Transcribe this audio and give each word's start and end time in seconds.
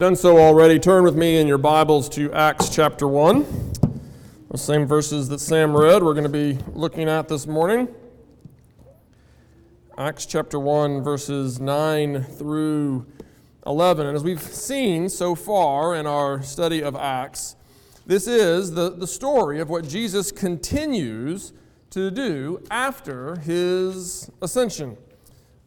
Done 0.00 0.14
so 0.14 0.38
already. 0.38 0.78
Turn 0.78 1.02
with 1.02 1.16
me 1.16 1.38
in 1.38 1.48
your 1.48 1.58
Bibles 1.58 2.08
to 2.10 2.32
Acts 2.32 2.68
chapter 2.68 3.08
1. 3.08 3.44
The 4.48 4.56
same 4.56 4.86
verses 4.86 5.28
that 5.30 5.40
Sam 5.40 5.76
read, 5.76 6.04
we're 6.04 6.14
going 6.14 6.22
to 6.22 6.28
be 6.28 6.56
looking 6.72 7.08
at 7.08 7.26
this 7.26 7.48
morning. 7.48 7.88
Acts 9.96 10.24
chapter 10.24 10.60
1, 10.60 11.02
verses 11.02 11.58
9 11.58 12.22
through 12.22 13.06
11. 13.66 14.06
And 14.06 14.14
as 14.14 14.22
we've 14.22 14.40
seen 14.40 15.08
so 15.08 15.34
far 15.34 15.96
in 15.96 16.06
our 16.06 16.44
study 16.44 16.80
of 16.80 16.94
Acts, 16.94 17.56
this 18.06 18.28
is 18.28 18.74
the, 18.74 18.90
the 18.90 19.08
story 19.08 19.58
of 19.58 19.68
what 19.68 19.82
Jesus 19.88 20.30
continues 20.30 21.52
to 21.90 22.12
do 22.12 22.62
after 22.70 23.34
his 23.40 24.30
ascension. 24.40 24.96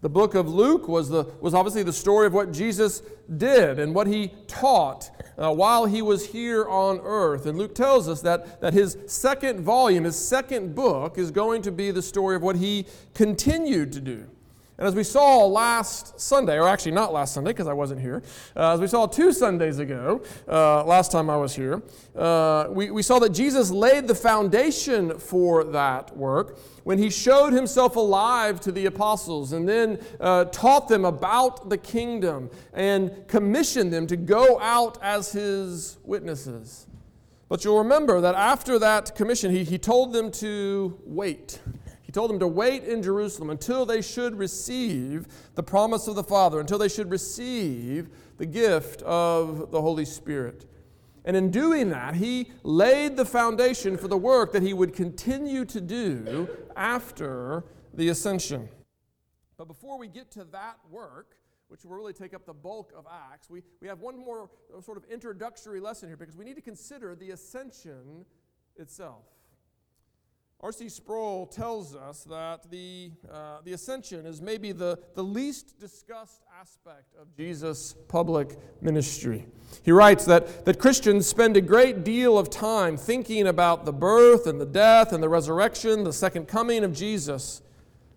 The 0.01 0.09
book 0.09 0.33
of 0.33 0.49
Luke 0.49 0.87
was, 0.87 1.09
the, 1.09 1.25
was 1.41 1.53
obviously 1.53 1.83
the 1.83 1.93
story 1.93 2.25
of 2.25 2.33
what 2.33 2.51
Jesus 2.51 3.03
did 3.37 3.77
and 3.77 3.93
what 3.93 4.07
he 4.07 4.33
taught 4.47 5.11
uh, 5.37 5.53
while 5.53 5.85
he 5.85 6.01
was 6.01 6.25
here 6.25 6.67
on 6.67 6.99
earth. 7.03 7.45
And 7.45 7.57
Luke 7.57 7.75
tells 7.75 8.09
us 8.09 8.21
that, 8.21 8.61
that 8.61 8.73
his 8.73 8.97
second 9.05 9.61
volume, 9.61 10.03
his 10.05 10.17
second 10.17 10.73
book, 10.73 11.19
is 11.19 11.29
going 11.29 11.61
to 11.61 11.71
be 11.71 11.91
the 11.91 12.01
story 12.01 12.35
of 12.35 12.41
what 12.41 12.55
he 12.55 12.87
continued 13.13 13.91
to 13.93 14.01
do. 14.01 14.27
And 14.81 14.87
as 14.87 14.95
we 14.95 15.03
saw 15.03 15.45
last 15.45 16.19
Sunday, 16.19 16.57
or 16.57 16.67
actually 16.67 16.93
not 16.93 17.13
last 17.13 17.35
Sunday 17.35 17.51
because 17.51 17.67
I 17.67 17.73
wasn't 17.73 18.01
here, 18.01 18.23
uh, 18.55 18.73
as 18.73 18.79
we 18.79 18.87
saw 18.87 19.05
two 19.05 19.31
Sundays 19.31 19.77
ago, 19.77 20.23
uh, 20.47 20.83
last 20.85 21.11
time 21.11 21.29
I 21.29 21.37
was 21.37 21.55
here, 21.55 21.83
uh, 22.15 22.65
we, 22.67 22.89
we 22.89 23.03
saw 23.03 23.19
that 23.19 23.29
Jesus 23.29 23.69
laid 23.69 24.07
the 24.07 24.15
foundation 24.15 25.19
for 25.19 25.63
that 25.65 26.17
work 26.17 26.57
when 26.83 26.97
he 26.97 27.11
showed 27.11 27.53
himself 27.53 27.95
alive 27.95 28.59
to 28.61 28.71
the 28.71 28.87
apostles 28.87 29.53
and 29.53 29.69
then 29.69 29.99
uh, 30.19 30.45
taught 30.45 30.87
them 30.87 31.05
about 31.05 31.69
the 31.69 31.77
kingdom 31.77 32.49
and 32.73 33.27
commissioned 33.27 33.93
them 33.93 34.07
to 34.07 34.17
go 34.17 34.59
out 34.61 34.97
as 35.03 35.31
his 35.31 35.99
witnesses. 36.03 36.87
But 37.49 37.63
you'll 37.63 37.77
remember 37.77 38.19
that 38.21 38.33
after 38.33 38.79
that 38.79 39.13
commission, 39.13 39.51
he, 39.51 39.63
he 39.63 39.77
told 39.77 40.11
them 40.11 40.31
to 40.31 40.97
wait. 41.05 41.59
He 42.11 42.13
told 42.13 42.29
them 42.29 42.39
to 42.39 42.47
wait 42.47 42.83
in 42.83 43.01
Jerusalem 43.01 43.51
until 43.51 43.85
they 43.85 44.01
should 44.01 44.37
receive 44.37 45.29
the 45.55 45.63
promise 45.63 46.09
of 46.09 46.15
the 46.15 46.25
Father, 46.25 46.59
until 46.59 46.77
they 46.77 46.89
should 46.89 47.09
receive 47.09 48.09
the 48.37 48.45
gift 48.45 49.01
of 49.03 49.71
the 49.71 49.81
Holy 49.81 50.03
Spirit. 50.03 50.65
And 51.23 51.37
in 51.37 51.51
doing 51.51 51.89
that, 51.91 52.15
he 52.15 52.51
laid 52.63 53.15
the 53.15 53.23
foundation 53.23 53.95
for 53.95 54.09
the 54.09 54.17
work 54.17 54.51
that 54.51 54.61
he 54.61 54.73
would 54.73 54.93
continue 54.93 55.63
to 55.63 55.79
do 55.79 56.49
after 56.75 57.63
the 57.93 58.09
ascension. 58.09 58.67
But 59.57 59.69
before 59.69 59.97
we 59.97 60.09
get 60.09 60.31
to 60.31 60.43
that 60.51 60.79
work, 60.89 61.37
which 61.69 61.85
will 61.85 61.95
really 61.95 62.11
take 62.11 62.33
up 62.33 62.45
the 62.45 62.53
bulk 62.53 62.91
of 62.93 63.05
Acts, 63.31 63.49
we, 63.49 63.61
we 63.79 63.87
have 63.87 64.01
one 64.01 64.19
more 64.19 64.49
sort 64.83 64.97
of 64.97 65.05
introductory 65.05 65.79
lesson 65.79 66.09
here 66.09 66.17
because 66.17 66.35
we 66.35 66.43
need 66.43 66.57
to 66.57 66.61
consider 66.61 67.15
the 67.15 67.31
ascension 67.31 68.25
itself. 68.75 69.23
R.C. 70.63 70.89
Sproul 70.89 71.47
tells 71.47 71.95
us 71.95 72.23
that 72.25 72.69
the, 72.69 73.09
uh, 73.31 73.57
the 73.63 73.73
ascension 73.73 74.27
is 74.27 74.43
maybe 74.43 74.71
the, 74.71 74.99
the 75.15 75.23
least 75.23 75.79
discussed 75.79 76.43
aspect 76.59 77.15
of 77.19 77.35
Jesus' 77.35 77.95
public 78.07 78.59
ministry. 78.79 79.47
He 79.81 79.91
writes 79.91 80.23
that, 80.25 80.65
that 80.65 80.77
Christians 80.77 81.25
spend 81.25 81.57
a 81.57 81.61
great 81.61 82.03
deal 82.03 82.37
of 82.37 82.51
time 82.51 82.95
thinking 82.95 83.47
about 83.47 83.85
the 83.85 83.91
birth 83.91 84.45
and 84.45 84.61
the 84.61 84.67
death 84.67 85.11
and 85.13 85.23
the 85.23 85.29
resurrection, 85.29 86.03
the 86.03 86.13
second 86.13 86.47
coming 86.47 86.83
of 86.83 86.93
Jesus, 86.93 87.63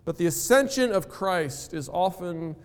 but 0.03 0.17
the 0.17 0.27
ascension 0.27 0.91
of 0.91 1.09
Christ 1.09 1.73
is 1.73 1.89
often 1.89 2.55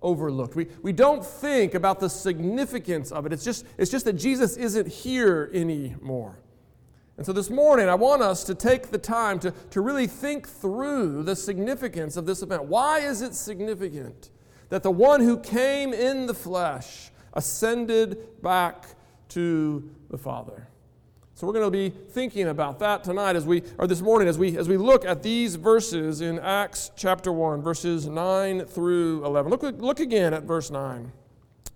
overlooked. 0.00 0.56
We, 0.56 0.68
we 0.80 0.92
don't 0.92 1.24
think 1.24 1.74
about 1.74 2.00
the 2.00 2.08
significance 2.08 3.12
of 3.12 3.26
it. 3.26 3.34
It's 3.34 3.44
just, 3.44 3.66
it's 3.76 3.90
just 3.90 4.06
that 4.06 4.14
Jesus 4.14 4.56
isn't 4.56 4.88
here 4.88 5.50
anymore. 5.52 6.38
And 7.16 7.24
so 7.24 7.32
this 7.32 7.48
morning, 7.48 7.88
I 7.88 7.94
want 7.94 8.20
us 8.20 8.44
to 8.44 8.54
take 8.54 8.90
the 8.90 8.98
time 8.98 9.38
to, 9.40 9.50
to 9.70 9.80
really 9.80 10.06
think 10.06 10.46
through 10.46 11.22
the 11.22 11.34
significance 11.34 12.16
of 12.16 12.26
this 12.26 12.42
event. 12.42 12.64
Why 12.64 12.98
is 13.00 13.22
it 13.22 13.34
significant 13.34 14.30
that 14.68 14.82
the 14.82 14.90
one 14.90 15.22
who 15.22 15.38
came 15.38 15.94
in 15.94 16.26
the 16.26 16.34
flesh 16.34 17.10
ascended 17.32 18.42
back 18.42 18.84
to 19.30 19.88
the 20.10 20.18
Father? 20.18 20.68
So 21.34 21.46
we're 21.46 21.54
going 21.54 21.66
to 21.66 21.70
be 21.70 21.90
thinking 21.90 22.48
about 22.48 22.78
that 22.80 23.04
tonight 23.04 23.36
as 23.36 23.44
we 23.44 23.62
or 23.78 23.86
this 23.86 24.00
morning 24.00 24.26
as 24.26 24.38
we 24.38 24.56
as 24.56 24.70
we 24.70 24.78
look 24.78 25.04
at 25.04 25.22
these 25.22 25.56
verses 25.56 26.22
in 26.22 26.38
Acts 26.38 26.90
chapter 26.96 27.30
1 27.30 27.60
verses 27.60 28.06
9 28.06 28.64
through 28.64 29.22
11. 29.22 29.50
Look 29.50 29.62
look 29.62 30.00
again 30.00 30.32
at 30.32 30.44
verse 30.44 30.70
9. 30.70 31.12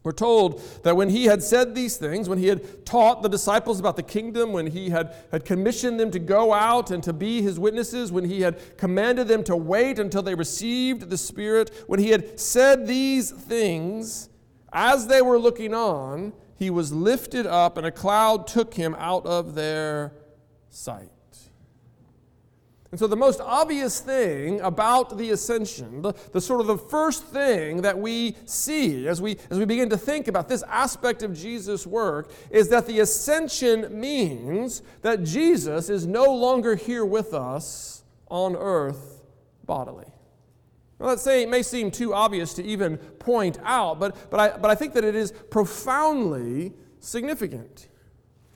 We're 0.03 0.13
told 0.13 0.63
that 0.83 0.97
when 0.97 1.11
he 1.11 1.27
had 1.27 1.43
said 1.43 1.75
these 1.75 1.99
things, 1.99 2.29
when 2.29 2.39
he 2.39 2.47
had 2.47 2.87
taught 2.87 3.23
the 3.23 3.29
disciples 3.29 3.79
about 3.79 3.97
the 3.97 4.03
kingdom, 4.03 4.53
when 4.53 4.67
he 4.67 4.89
had, 4.89 5.15
had 5.31 5.45
commissioned 5.45 6.01
them 6.01 6.11
to 6.13 6.19
go 6.19 6.55
out 6.55 6.91
and 6.91 7.03
to 7.03 7.13
be 7.13 7.43
his 7.43 7.59
witnesses, 7.59 8.11
when 8.11 8.25
he 8.25 8.41
had 8.41 8.79
commanded 8.79 9.29
them 9.29 9.45
to 9.45 9.55
wait 9.55 9.99
until 9.99 10.23
they 10.23 10.35
received 10.35 11.11
the 11.11 11.19
Spirit, 11.19 11.71
when 11.87 12.01
he 12.01 12.11
had 12.11 12.41
said 12.41 12.87
these 12.87 13.31
things, 13.31 14.31
as 14.73 15.07
they 15.07 15.21
were 15.21 15.39
looking 15.39 15.75
on, 15.75 16.33
he 16.57 16.71
was 16.71 16.93
lifted 16.93 17.47
up 17.47 17.77
and 17.77 17.87
a 17.87 17.91
cloud 17.91 18.47
took 18.47 18.75
him 18.75 18.95
out 18.99 19.27
of 19.27 19.55
their 19.55 20.13
sight. 20.71 21.11
And 22.91 22.99
so, 22.99 23.07
the 23.07 23.17
most 23.17 23.41
obvious 23.41 24.01
thing 24.01 24.61
about 24.63 25.17
the 25.17 25.31
ascension, 25.31 26.03
the, 26.03 26.13
the, 26.33 26.41
sort 26.41 26.61
of 26.61 26.67
the 26.67 26.77
first 26.77 27.25
thing 27.25 27.83
that 27.83 27.97
we 27.97 28.35
see 28.47 29.07
as 29.07 29.23
we, 29.23 29.37
as 29.49 29.61
we 29.61 29.65
begin 29.65 29.89
to 29.91 29.97
think 29.97 30.27
about 30.27 30.49
this 30.49 30.65
aspect 30.65 31.23
of 31.23 31.33
Jesus' 31.33 31.87
work, 31.87 32.33
is 32.51 32.69
that 32.71 32.87
the 32.87 32.99
ascension 32.99 34.01
means 34.01 34.83
that 35.03 35.23
Jesus 35.23 35.89
is 35.89 36.05
no 36.05 36.35
longer 36.35 36.75
here 36.75 37.05
with 37.05 37.33
us 37.33 38.03
on 38.29 38.57
earth 38.57 39.23
bodily. 39.65 40.07
Now, 40.99 41.15
that 41.15 41.27
it 41.27 41.49
may 41.49 41.63
seem 41.63 41.93
too 41.93 42.13
obvious 42.13 42.55
to 42.55 42.65
even 42.65 42.97
point 42.97 43.59
out, 43.63 44.01
but, 44.01 44.31
but, 44.31 44.41
I, 44.41 44.59
but 44.59 44.69
I 44.69 44.75
think 44.75 44.95
that 44.95 45.05
it 45.05 45.15
is 45.15 45.31
profoundly 45.31 46.73
significant. 46.99 47.87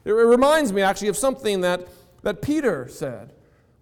It, 0.04 0.10
it 0.10 0.12
reminds 0.12 0.72
me 0.72 0.82
actually 0.82 1.08
of 1.08 1.16
something 1.16 1.60
that, 1.60 1.86
that 2.22 2.42
Peter 2.42 2.88
said. 2.88 3.32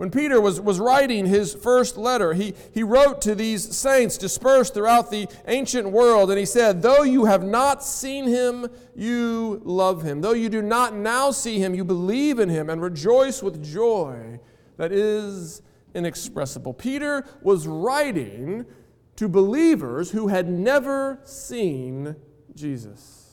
When 0.02 0.10
Peter 0.10 0.40
was, 0.40 0.60
was 0.60 0.80
writing 0.80 1.26
his 1.26 1.54
first 1.54 1.96
letter, 1.96 2.32
he, 2.32 2.54
he 2.74 2.82
wrote 2.82 3.22
to 3.22 3.36
these 3.36 3.76
saints 3.76 4.18
dispersed 4.18 4.74
throughout 4.74 5.12
the 5.12 5.28
ancient 5.46 5.92
world, 5.92 6.28
and 6.28 6.40
he 6.40 6.44
said, 6.44 6.82
Though 6.82 7.04
you 7.04 7.26
have 7.26 7.44
not 7.44 7.84
seen 7.84 8.26
him, 8.26 8.66
you 8.96 9.60
love 9.62 10.02
him. 10.02 10.20
Though 10.20 10.32
you 10.32 10.48
do 10.48 10.60
not 10.60 10.92
now 10.92 11.30
see 11.30 11.60
him, 11.60 11.72
you 11.72 11.84
believe 11.84 12.40
in 12.40 12.48
him 12.48 12.68
and 12.68 12.82
rejoice 12.82 13.44
with 13.44 13.64
joy 13.64 14.40
that 14.76 14.90
is 14.90 15.62
inexpressible. 15.94 16.74
Peter 16.74 17.24
was 17.40 17.69
writing 17.69 18.66
to 19.14 19.28
believers 19.28 20.10
who 20.10 20.26
had 20.26 20.48
never 20.48 21.20
seen 21.22 22.16
Jesus. 22.56 23.31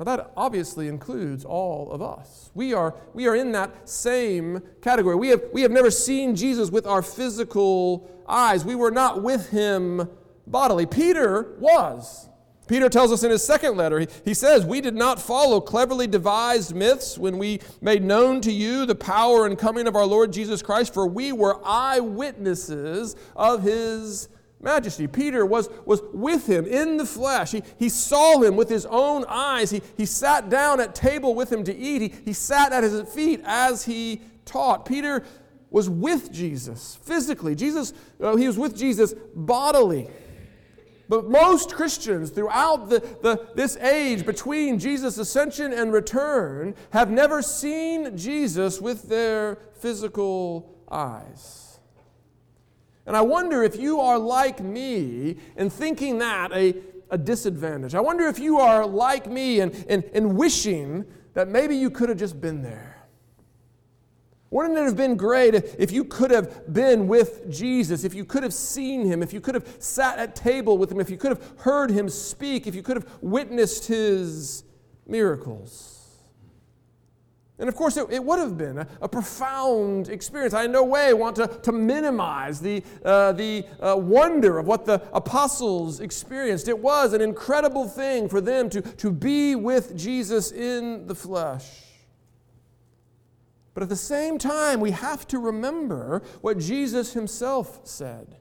Now, 0.00 0.16
that 0.16 0.32
obviously 0.34 0.88
includes 0.88 1.44
all 1.44 1.92
of 1.92 2.00
us. 2.00 2.50
We 2.54 2.72
are, 2.72 2.94
we 3.12 3.28
are 3.28 3.36
in 3.36 3.52
that 3.52 3.86
same 3.86 4.62
category. 4.80 5.14
We 5.14 5.28
have, 5.28 5.42
we 5.52 5.60
have 5.60 5.70
never 5.70 5.90
seen 5.90 6.34
Jesus 6.34 6.70
with 6.70 6.86
our 6.86 7.02
physical 7.02 8.10
eyes, 8.26 8.64
we 8.64 8.74
were 8.74 8.90
not 8.90 9.22
with 9.22 9.50
him 9.50 10.08
bodily. 10.46 10.86
Peter 10.86 11.54
was. 11.58 12.30
Peter 12.66 12.88
tells 12.88 13.12
us 13.12 13.24
in 13.24 13.30
his 13.30 13.44
second 13.44 13.76
letter, 13.76 13.98
he, 13.98 14.08
he 14.24 14.32
says, 14.32 14.64
We 14.64 14.80
did 14.80 14.94
not 14.94 15.20
follow 15.20 15.60
cleverly 15.60 16.06
devised 16.06 16.74
myths 16.74 17.18
when 17.18 17.36
we 17.36 17.60
made 17.82 18.02
known 18.02 18.40
to 18.40 18.50
you 18.50 18.86
the 18.86 18.94
power 18.94 19.44
and 19.44 19.58
coming 19.58 19.86
of 19.86 19.96
our 19.96 20.06
Lord 20.06 20.32
Jesus 20.32 20.62
Christ, 20.62 20.94
for 20.94 21.06
we 21.06 21.30
were 21.30 21.60
eyewitnesses 21.62 23.16
of 23.36 23.64
his 23.64 24.30
majesty. 24.60 25.06
Peter 25.06 25.44
was, 25.46 25.68
was 25.84 26.02
with 26.12 26.48
him 26.48 26.66
in 26.66 26.96
the 26.96 27.06
flesh. 27.06 27.52
He, 27.52 27.62
he 27.78 27.88
saw 27.88 28.40
him 28.42 28.56
with 28.56 28.68
his 28.68 28.86
own 28.86 29.24
eyes. 29.28 29.70
He, 29.70 29.82
he 29.96 30.06
sat 30.06 30.48
down 30.48 30.80
at 30.80 30.94
table 30.94 31.34
with 31.34 31.50
him 31.50 31.64
to 31.64 31.74
eat. 31.74 32.02
He, 32.02 32.14
he 32.26 32.32
sat 32.32 32.72
at 32.72 32.82
his 32.82 33.08
feet 33.12 33.40
as 33.44 33.84
he 33.84 34.22
taught. 34.44 34.84
Peter 34.84 35.24
was 35.70 35.88
with 35.88 36.32
Jesus 36.32 36.98
physically. 37.02 37.54
Jesus, 37.54 37.92
uh, 38.20 38.36
he 38.36 38.46
was 38.46 38.58
with 38.58 38.76
Jesus 38.76 39.14
bodily. 39.34 40.08
But 41.08 41.28
most 41.28 41.74
Christians 41.74 42.30
throughout 42.30 42.88
the, 42.88 43.00
the, 43.22 43.48
this 43.56 43.76
age 43.78 44.24
between 44.24 44.78
Jesus' 44.78 45.18
ascension 45.18 45.72
and 45.72 45.92
return 45.92 46.74
have 46.90 47.10
never 47.10 47.42
seen 47.42 48.16
Jesus 48.16 48.80
with 48.80 49.08
their 49.08 49.58
physical 49.74 50.72
eyes. 50.88 51.69
And 53.06 53.16
I 53.16 53.22
wonder 53.22 53.62
if 53.62 53.76
you 53.76 54.00
are 54.00 54.18
like 54.18 54.60
me 54.60 55.36
in 55.56 55.70
thinking 55.70 56.18
that 56.18 56.52
a, 56.52 56.74
a 57.10 57.18
disadvantage. 57.18 57.94
I 57.94 58.00
wonder 58.00 58.26
if 58.26 58.38
you 58.38 58.58
are 58.58 58.86
like 58.86 59.26
me 59.26 59.60
in, 59.60 59.70
in, 59.88 60.02
in 60.12 60.36
wishing 60.36 61.04
that 61.34 61.48
maybe 61.48 61.76
you 61.76 61.90
could 61.90 62.08
have 62.08 62.18
just 62.18 62.40
been 62.40 62.62
there. 62.62 62.96
Wouldn't 64.50 64.76
it 64.76 64.82
have 64.82 64.96
been 64.96 65.16
great 65.16 65.54
if 65.54 65.92
you 65.92 66.04
could 66.04 66.32
have 66.32 66.72
been 66.72 67.06
with 67.06 67.48
Jesus, 67.50 68.02
if 68.02 68.14
you 68.14 68.24
could 68.24 68.42
have 68.42 68.52
seen 68.52 69.06
him, 69.06 69.22
if 69.22 69.32
you 69.32 69.40
could 69.40 69.54
have 69.54 69.76
sat 69.78 70.18
at 70.18 70.34
table 70.34 70.76
with 70.76 70.90
him, 70.90 70.98
if 70.98 71.08
you 71.08 71.16
could 71.16 71.30
have 71.30 71.52
heard 71.58 71.90
him 71.90 72.08
speak, 72.08 72.66
if 72.66 72.74
you 72.74 72.82
could 72.82 72.96
have 72.96 73.08
witnessed 73.20 73.86
his 73.86 74.64
miracles? 75.06 75.99
And 77.60 77.68
of 77.68 77.76
course, 77.76 77.98
it, 77.98 78.06
it 78.10 78.24
would 78.24 78.38
have 78.38 78.56
been 78.56 78.78
a, 78.78 78.86
a, 79.02 79.08
profound 79.08 80.08
experience. 80.08 80.54
I 80.54 80.64
in 80.64 80.72
no 80.72 80.82
way 80.82 81.12
want 81.12 81.36
to, 81.36 81.46
to 81.46 81.72
minimize 81.72 82.58
the, 82.58 82.82
uh, 83.04 83.32
the 83.32 83.66
uh, 83.80 83.96
wonder 83.96 84.58
of 84.58 84.66
what 84.66 84.86
the 84.86 85.02
apostles 85.12 86.00
experienced. 86.00 86.68
It 86.68 86.78
was 86.78 87.12
an 87.12 87.20
incredible 87.20 87.86
thing 87.86 88.30
for 88.30 88.40
them 88.40 88.70
to, 88.70 88.80
to 88.80 89.12
be 89.12 89.54
with 89.56 89.94
Jesus 89.94 90.52
in 90.52 91.06
the 91.06 91.14
flesh. 91.14 91.68
But 93.74 93.82
at 93.82 93.90
the 93.90 93.96
same 93.96 94.38
time, 94.38 94.80
we 94.80 94.92
have 94.92 95.28
to 95.28 95.38
remember 95.38 96.22
what 96.40 96.58
Jesus 96.58 97.12
himself 97.12 97.80
said. 97.84 98.36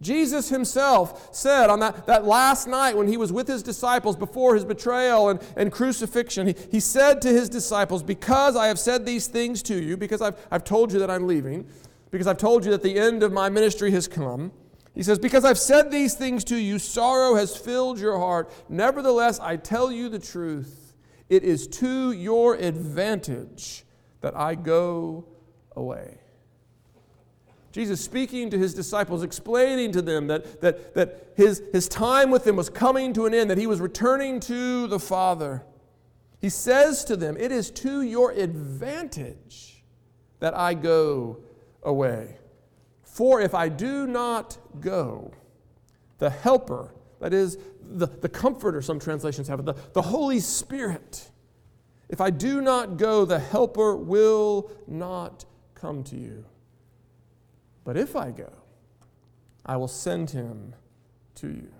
Jesus 0.00 0.48
himself 0.48 1.34
said 1.34 1.70
on 1.70 1.80
that, 1.80 2.06
that 2.06 2.24
last 2.24 2.68
night 2.68 2.96
when 2.96 3.08
he 3.08 3.16
was 3.16 3.32
with 3.32 3.48
his 3.48 3.62
disciples 3.64 4.14
before 4.16 4.54
his 4.54 4.64
betrayal 4.64 5.28
and, 5.28 5.40
and 5.56 5.72
crucifixion, 5.72 6.48
he, 6.48 6.54
he 6.70 6.80
said 6.80 7.20
to 7.22 7.28
his 7.28 7.48
disciples, 7.48 8.02
Because 8.04 8.54
I 8.54 8.68
have 8.68 8.78
said 8.78 9.04
these 9.04 9.26
things 9.26 9.62
to 9.64 9.82
you, 9.82 9.96
because 9.96 10.22
I've, 10.22 10.36
I've 10.50 10.62
told 10.62 10.92
you 10.92 11.00
that 11.00 11.10
I'm 11.10 11.26
leaving, 11.26 11.66
because 12.12 12.28
I've 12.28 12.38
told 12.38 12.64
you 12.64 12.70
that 12.70 12.82
the 12.82 12.98
end 12.98 13.24
of 13.24 13.32
my 13.32 13.48
ministry 13.48 13.90
has 13.90 14.06
come, 14.06 14.52
he 14.94 15.02
says, 15.02 15.18
Because 15.18 15.44
I've 15.44 15.58
said 15.58 15.90
these 15.90 16.14
things 16.14 16.44
to 16.44 16.56
you, 16.56 16.78
sorrow 16.78 17.34
has 17.34 17.56
filled 17.56 17.98
your 17.98 18.18
heart. 18.18 18.52
Nevertheless, 18.68 19.40
I 19.40 19.56
tell 19.56 19.90
you 19.90 20.08
the 20.08 20.18
truth. 20.18 20.94
It 21.28 21.42
is 21.42 21.66
to 21.68 22.12
your 22.12 22.54
advantage 22.54 23.84
that 24.20 24.36
I 24.36 24.54
go 24.54 25.26
away. 25.76 26.18
Jesus 27.70 28.02
speaking 28.02 28.50
to 28.50 28.58
his 28.58 28.72
disciples, 28.72 29.22
explaining 29.22 29.92
to 29.92 30.02
them 30.02 30.26
that, 30.28 30.60
that, 30.60 30.94
that 30.94 31.32
his, 31.36 31.62
his 31.72 31.86
time 31.86 32.30
with 32.30 32.44
them 32.44 32.56
was 32.56 32.70
coming 32.70 33.12
to 33.12 33.26
an 33.26 33.34
end, 33.34 33.50
that 33.50 33.58
he 33.58 33.66
was 33.66 33.80
returning 33.80 34.40
to 34.40 34.86
the 34.86 34.98
Father. 34.98 35.64
He 36.40 36.48
says 36.48 37.04
to 37.04 37.16
them, 37.16 37.36
It 37.36 37.52
is 37.52 37.70
to 37.72 38.02
your 38.02 38.32
advantage 38.32 39.84
that 40.40 40.56
I 40.56 40.74
go 40.74 41.38
away. 41.82 42.38
For 43.02 43.40
if 43.40 43.54
I 43.54 43.68
do 43.68 44.06
not 44.06 44.56
go, 44.80 45.32
the 46.18 46.30
Helper, 46.30 46.94
that 47.20 47.34
is, 47.34 47.58
the, 47.82 48.06
the 48.06 48.28
Comforter, 48.28 48.80
some 48.80 49.00
translations 49.00 49.48
have 49.48 49.60
it, 49.60 49.66
the, 49.66 49.74
the 49.92 50.02
Holy 50.02 50.40
Spirit, 50.40 51.30
if 52.08 52.20
I 52.20 52.30
do 52.30 52.60
not 52.60 52.96
go, 52.96 53.24
the 53.24 53.38
Helper 53.38 53.96
will 53.96 54.70
not 54.86 55.44
come 55.74 56.02
to 56.04 56.16
you. 56.16 56.44
But 57.88 57.96
if 57.96 58.16
I 58.16 58.32
go, 58.32 58.52
I 59.64 59.78
will 59.78 59.88
send 59.88 60.28
him 60.28 60.74
to 61.36 61.46
you. 61.46 61.72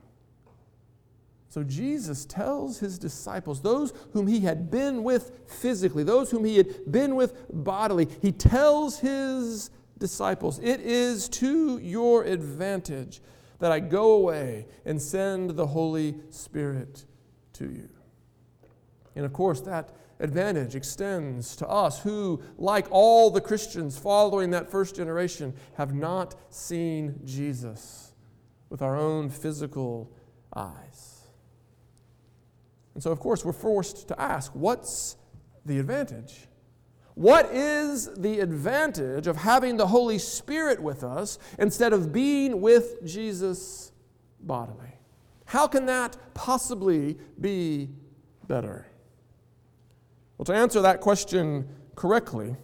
So 1.50 1.62
Jesus 1.62 2.24
tells 2.24 2.78
his 2.78 2.98
disciples, 2.98 3.60
those 3.60 3.92
whom 4.14 4.26
he 4.26 4.40
had 4.40 4.70
been 4.70 5.02
with 5.02 5.42
physically, 5.46 6.04
those 6.04 6.30
whom 6.30 6.46
he 6.46 6.56
had 6.56 6.90
been 6.90 7.14
with 7.14 7.34
bodily, 7.52 8.08
he 8.22 8.32
tells 8.32 9.00
his 9.00 9.68
disciples, 9.98 10.58
It 10.60 10.80
is 10.80 11.28
to 11.28 11.76
your 11.76 12.24
advantage 12.24 13.20
that 13.58 13.70
I 13.70 13.78
go 13.78 14.12
away 14.12 14.66
and 14.86 15.02
send 15.02 15.50
the 15.50 15.66
Holy 15.66 16.14
Spirit 16.30 17.04
to 17.52 17.66
you. 17.66 17.90
And 19.14 19.26
of 19.26 19.34
course, 19.34 19.60
that 19.60 19.90
advantage 20.20 20.74
extends 20.74 21.56
to 21.56 21.68
us 21.68 22.02
who, 22.02 22.42
like 22.56 22.86
all 22.90 23.30
the 23.30 23.40
Christians 23.40 23.98
following 23.98 24.50
that 24.50 24.70
first 24.70 24.96
generation, 24.96 25.54
have 25.76 25.94
not 25.94 26.34
seen 26.50 27.20
Jesus 27.24 28.12
with 28.68 28.82
our 28.82 28.96
own 28.96 29.30
physical 29.30 30.12
eyes. 30.54 31.22
And 32.94 33.02
so, 33.02 33.12
of 33.12 33.20
course, 33.20 33.44
we're 33.44 33.52
forced 33.52 34.08
to 34.08 34.20
ask 34.20 34.52
what's 34.54 35.16
the 35.64 35.78
advantage? 35.78 36.48
What 37.14 37.52
is 37.52 38.12
the 38.14 38.40
advantage 38.40 39.26
of 39.26 39.36
having 39.36 39.76
the 39.76 39.86
Holy 39.86 40.18
Spirit 40.18 40.80
with 40.82 41.04
us 41.04 41.38
instead 41.58 41.92
of 41.92 42.12
being 42.12 42.60
with 42.60 43.04
Jesus 43.04 43.92
bodily? 44.40 44.94
How 45.44 45.66
can 45.66 45.86
that 45.86 46.16
possibly 46.34 47.18
be 47.40 47.90
better? 48.46 48.87
Well, 50.38 50.44
to 50.46 50.54
answer 50.54 50.80
that 50.80 51.00
question 51.00 51.68
correctly, 51.96 52.56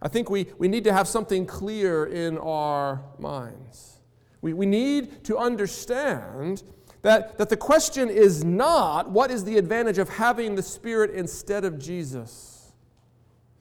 I 0.00 0.08
think 0.08 0.30
we, 0.30 0.46
we 0.56 0.66
need 0.66 0.84
to 0.84 0.92
have 0.92 1.06
something 1.06 1.44
clear 1.46 2.06
in 2.06 2.38
our 2.38 3.02
minds. 3.18 3.98
We, 4.40 4.54
we 4.54 4.66
need 4.66 5.24
to 5.24 5.36
understand 5.36 6.62
that, 7.02 7.36
that 7.38 7.48
the 7.48 7.56
question 7.56 8.08
is 8.08 8.44
not 8.44 9.10
what 9.10 9.30
is 9.30 9.44
the 9.44 9.58
advantage 9.58 9.98
of 9.98 10.08
having 10.08 10.54
the 10.54 10.62
Spirit 10.62 11.10
instead 11.10 11.64
of 11.64 11.78
Jesus. 11.78 12.72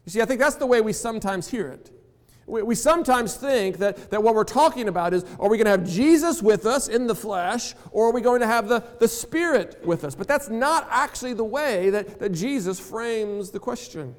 You 0.05 0.11
see, 0.11 0.21
I 0.21 0.25
think 0.25 0.39
that's 0.39 0.55
the 0.55 0.65
way 0.65 0.79
we 0.79 0.93
sometimes 0.93 1.49
hear 1.49 1.67
it. 1.67 1.91
We, 2.47 2.63
we 2.63 2.75
sometimes 2.75 3.35
think 3.35 3.77
that, 3.77 4.09
that 4.09 4.23
what 4.23 4.33
we're 4.33 4.45
talking 4.45 4.87
about 4.87 5.13
is 5.13 5.25
are 5.39 5.49
we 5.49 5.57
going 5.57 5.65
to 5.65 5.71
have 5.71 5.87
Jesus 5.87 6.41
with 6.41 6.65
us 6.65 6.87
in 6.87 7.05
the 7.05 7.13
flesh, 7.13 7.75
or 7.91 8.09
are 8.09 8.13
we 8.13 8.21
going 8.21 8.39
to 8.41 8.47
have 8.47 8.67
the, 8.67 8.81
the 8.99 9.07
Spirit 9.07 9.85
with 9.85 10.03
us? 10.03 10.15
But 10.15 10.27
that's 10.27 10.49
not 10.49 10.87
actually 10.89 11.33
the 11.33 11.43
way 11.43 11.89
that, 11.91 12.19
that 12.19 12.31
Jesus 12.31 12.79
frames 12.79 13.51
the 13.51 13.59
question. 13.59 14.15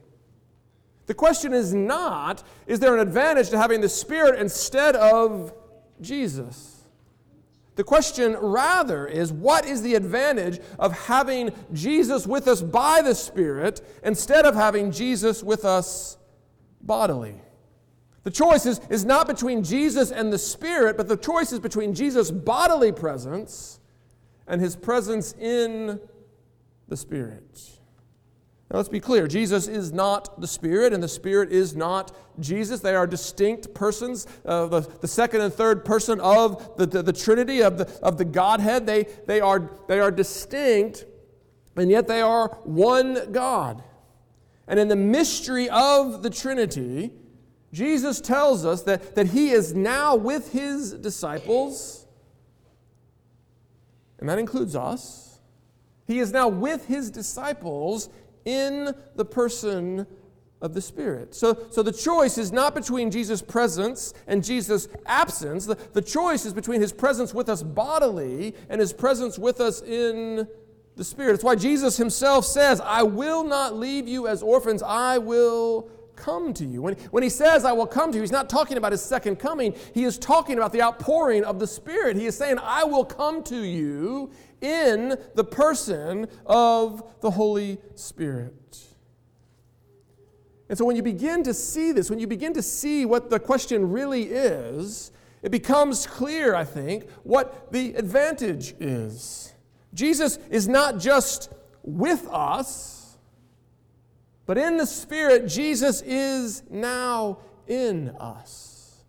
The 1.07 1.15
question 1.15 1.55
is 1.55 1.73
not, 1.73 2.43
is 2.67 2.81
there 2.81 2.95
an 2.95 3.01
advantage 3.01 3.49
to 3.51 3.59
having 3.59 3.81
the 3.81 3.89
Spirit 3.89 4.39
instead 4.39 4.95
of 4.95 5.55
Jesus? 6.03 6.85
The 7.77 7.85
question 7.85 8.37
rather 8.37 9.07
is, 9.07 9.33
what 9.33 9.65
is 9.65 9.81
the 9.81 9.95
advantage 9.95 10.61
of 10.79 11.07
having 11.07 11.51
Jesus 11.73 12.27
with 12.27 12.47
us 12.47 12.61
by 12.61 13.01
the 13.01 13.15
Spirit 13.15 13.81
instead 14.05 14.45
of 14.45 14.55
having 14.55 14.93
Jesus 14.93 15.43
with 15.43 15.65
us 15.65 16.19
bodily? 16.83 17.41
The 18.29 18.35
choice 18.35 18.67
is, 18.67 18.79
is 18.91 19.07
not 19.07 19.27
between 19.27 19.65
Jesus 19.65 20.11
and 20.11 20.31
the 20.31 20.37
Spirit, 20.37 20.99
but 20.99 21.09
the 21.09 21.17
choice 21.17 21.51
is 21.51 21.61
between 21.61 21.95
Jesus' 21.95 22.31
bodily 22.31 22.93
presence 22.93 23.81
and 24.47 24.61
his 24.61 24.77
presence 24.77 25.33
in 25.41 25.99
the 26.89 26.97
Spirit. 26.99 27.71
Now 28.71 28.77
let's 28.77 28.91
be 28.91 29.01
clear 29.01 29.27
Jesus 29.27 29.67
is 29.67 29.95
not 29.95 30.43
the 30.43 30.47
Spirit, 30.47 30.93
and 30.93 31.03
the 31.03 31.09
Spirit 31.09 31.51
is 31.51 31.75
not 31.75 32.15
Jesus. 32.39 32.81
They 32.81 32.95
are 32.95 33.07
distinct 33.07 33.73
persons, 33.73 34.27
uh, 34.45 34.67
the, 34.67 34.81
the 34.81 35.09
second 35.09 35.41
and 35.41 35.51
third 35.51 35.87
person 35.87 36.21
of 36.21 36.77
the, 36.77 36.85
the, 36.85 37.03
the 37.03 37.15
Trinity, 37.15 37.63
of 37.63 37.79
the, 37.79 37.91
of 38.03 38.19
the 38.19 38.27
Godhead. 38.27 38.85
They, 38.85 39.05
they, 39.27 39.41
are, 39.41 39.71
they 39.89 40.01
are 40.01 40.11
distinct, 40.11 41.07
and 41.77 41.91
yet 41.91 42.07
they 42.07 42.21
are 42.21 42.49
one 42.65 43.33
God. 43.33 43.83
And 44.67 44.79
in 44.79 44.89
the 44.89 44.97
mystery 44.97 45.71
of 45.71 46.23
the 46.23 46.29
Trinity, 46.29 47.13
Jesus 47.73 48.21
tells 48.21 48.65
us 48.65 48.83
that, 48.83 49.15
that 49.15 49.29
he 49.29 49.51
is 49.51 49.75
now 49.75 50.17
with 50.17 50.53
his 50.53 50.93
disciples, 50.93 52.07
and 54.19 54.29
that 54.29 54.39
includes 54.39 54.75
us. 54.75 55.39
He 56.07 56.19
is 56.19 56.33
now 56.33 56.49
with 56.49 56.87
his 56.87 57.11
disciples 57.11 58.09
in 58.45 58.95
the 59.15 59.25
person 59.25 60.07
of 60.61 60.75
the 60.75 60.81
Spirit. 60.81 61.35
So, 61.35 61.67
so 61.71 61.83
the 61.83 61.93
choice 61.93 62.39
is 62.39 62.51
not 62.51 62.75
between 62.75 63.11
Jesus' 63.11 63.43
presence 63.43 64.15
and 64.27 64.43
Jesus' 64.43 64.89
absence. 65.07 65.67
The, 65.67 65.77
the 65.93 66.03
choice 66.03 66.47
is 66.47 66.55
between 66.55 66.81
his 66.81 66.93
presence 66.93 67.33
with 67.33 67.49
us 67.49 67.63
bodily 67.63 68.55
and 68.69 68.81
his 68.81 68.93
presence 68.93 69.39
with 69.39 69.61
us 69.61 69.83
in 69.83 70.49
the 70.97 71.05
Spirit. 71.05 71.35
It's 71.35 71.45
why 71.45 71.55
Jesus 71.55 71.97
himself 71.97 72.45
says, 72.45 72.81
I 72.81 73.03
will 73.03 73.45
not 73.45 73.77
leave 73.77 74.09
you 74.09 74.27
as 74.27 74.43
orphans, 74.43 74.83
I 74.83 75.19
will 75.19 75.91
come 76.19 76.53
to 76.55 76.65
you. 76.65 76.83
When, 76.83 76.95
when 77.11 77.23
he 77.23 77.29
says, 77.29 77.65
I 77.65 77.73
will 77.73 77.87
come 77.87 78.11
to 78.13 78.17
you, 78.17 78.23
he's 78.23 78.33
not 78.33 78.51
talking 78.51 78.77
about 78.77 78.93
his 78.93 79.03
second 79.03 79.37
coming. 79.37 79.75
He 79.95 80.05
is 80.05 80.19
talking 80.19 80.59
about 80.59 80.73
the 80.73 80.83
outpouring 80.83 81.45
of 81.45 81.59
the 81.59 81.67
Spirit. 81.67 82.17
He 82.17 82.27
is 82.27 82.37
saying, 82.37 82.59
I 82.61 82.85
will 82.85 83.05
come 83.05 83.43
to 83.45 83.57
you 83.57 84.31
in 84.61 85.17
the 85.35 85.45
person 85.45 86.27
of 86.45 87.03
the 87.21 87.31
Holy 87.31 87.79
Spirit. 87.95 88.55
And 90.69 90.77
so 90.77 90.85
when 90.85 90.97
you 90.97 91.03
begin 91.03 91.43
to 91.45 91.55
see 91.55 91.93
this, 91.93 92.11
when 92.11 92.19
you 92.19 92.27
begin 92.27 92.53
to 92.55 92.63
see 92.63 93.07
what 93.07 93.31
the 93.31 93.41
question 93.41 93.91
really 93.91 94.25
is, 94.25 95.13
it 95.43 95.51
becomes 95.51 96.07
clear, 96.07 96.55
I 96.55 96.65
think, 96.65 97.09
what 97.23 97.73
the 97.73 97.95
advantage 97.95 98.75
is. 98.81 99.55
Jesus 99.95 100.39
is 100.51 100.69
not 100.69 100.99
just 100.99 101.51
with 101.83 102.29
us 102.31 102.98
but 104.49 104.57
in 104.57 104.79
the 104.79 104.87
Spirit, 104.87 105.47
Jesus 105.47 106.01
is 106.01 106.63
now 106.71 107.37
in 107.67 108.09
us. 108.19 109.05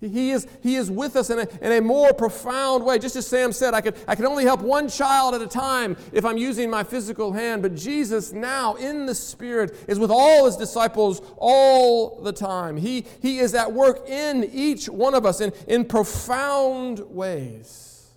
He 0.00 0.30
is, 0.30 0.46
he 0.62 0.76
is 0.76 0.88
with 0.88 1.16
us 1.16 1.30
in 1.30 1.40
a, 1.40 1.48
in 1.60 1.72
a 1.72 1.80
more 1.80 2.12
profound 2.12 2.84
way. 2.84 3.00
Just 3.00 3.16
as 3.16 3.26
Sam 3.26 3.50
said, 3.50 3.74
I 3.74 3.80
could, 3.80 3.96
I 4.06 4.14
can 4.14 4.24
only 4.24 4.44
help 4.44 4.60
one 4.60 4.88
child 4.88 5.34
at 5.34 5.42
a 5.42 5.48
time 5.48 5.96
if 6.12 6.24
I'm 6.24 6.36
using 6.36 6.70
my 6.70 6.84
physical 6.84 7.32
hand. 7.32 7.60
But 7.60 7.74
Jesus, 7.74 8.32
now 8.32 8.74
in 8.74 9.04
the 9.06 9.16
Spirit, 9.16 9.76
is 9.88 9.98
with 9.98 10.12
all 10.12 10.46
his 10.46 10.54
disciples 10.54 11.22
all 11.38 12.20
the 12.22 12.32
time. 12.32 12.76
He, 12.76 13.04
he 13.20 13.40
is 13.40 13.56
at 13.56 13.72
work 13.72 14.08
in 14.08 14.48
each 14.52 14.88
one 14.88 15.14
of 15.14 15.26
us 15.26 15.40
in, 15.40 15.52
in 15.66 15.86
profound 15.86 17.00
ways. 17.00 18.12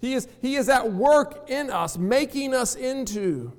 He 0.00 0.14
is, 0.14 0.26
he 0.40 0.56
is 0.56 0.70
at 0.70 0.90
work 0.90 1.50
in 1.50 1.68
us, 1.68 1.98
making 1.98 2.54
us 2.54 2.74
into 2.74 3.52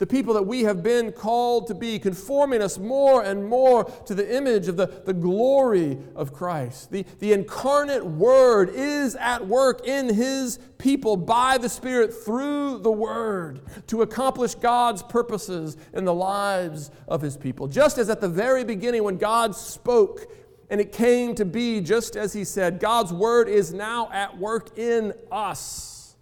the 0.00 0.06
people 0.06 0.32
that 0.32 0.42
we 0.42 0.62
have 0.62 0.82
been 0.82 1.12
called 1.12 1.66
to 1.66 1.74
be, 1.74 1.98
conforming 1.98 2.62
us 2.62 2.78
more 2.78 3.22
and 3.22 3.46
more 3.46 3.84
to 4.06 4.14
the 4.14 4.34
image 4.34 4.66
of 4.66 4.78
the, 4.78 4.86
the 4.86 5.12
glory 5.12 5.98
of 6.16 6.32
Christ. 6.32 6.90
The, 6.90 7.04
the 7.18 7.34
incarnate 7.34 8.04
Word 8.04 8.70
is 8.70 9.14
at 9.16 9.46
work 9.46 9.86
in 9.86 10.12
His 10.14 10.58
people 10.78 11.18
by 11.18 11.58
the 11.58 11.68
Spirit 11.68 12.14
through 12.14 12.78
the 12.78 12.90
Word 12.90 13.60
to 13.88 14.00
accomplish 14.00 14.54
God's 14.54 15.02
purposes 15.02 15.76
in 15.92 16.06
the 16.06 16.14
lives 16.14 16.90
of 17.06 17.20
His 17.20 17.36
people. 17.36 17.68
Just 17.68 17.98
as 17.98 18.08
at 18.08 18.22
the 18.22 18.28
very 18.28 18.64
beginning, 18.64 19.04
when 19.04 19.18
God 19.18 19.54
spoke, 19.54 20.32
and 20.70 20.80
it 20.80 20.92
came 20.92 21.34
to 21.34 21.44
be 21.44 21.82
just 21.82 22.16
as 22.16 22.32
He 22.32 22.44
said, 22.44 22.80
God's 22.80 23.12
Word 23.12 23.50
is 23.50 23.74
now 23.74 24.08
at 24.10 24.38
work 24.38 24.78
in 24.78 25.12
us 25.30 26.16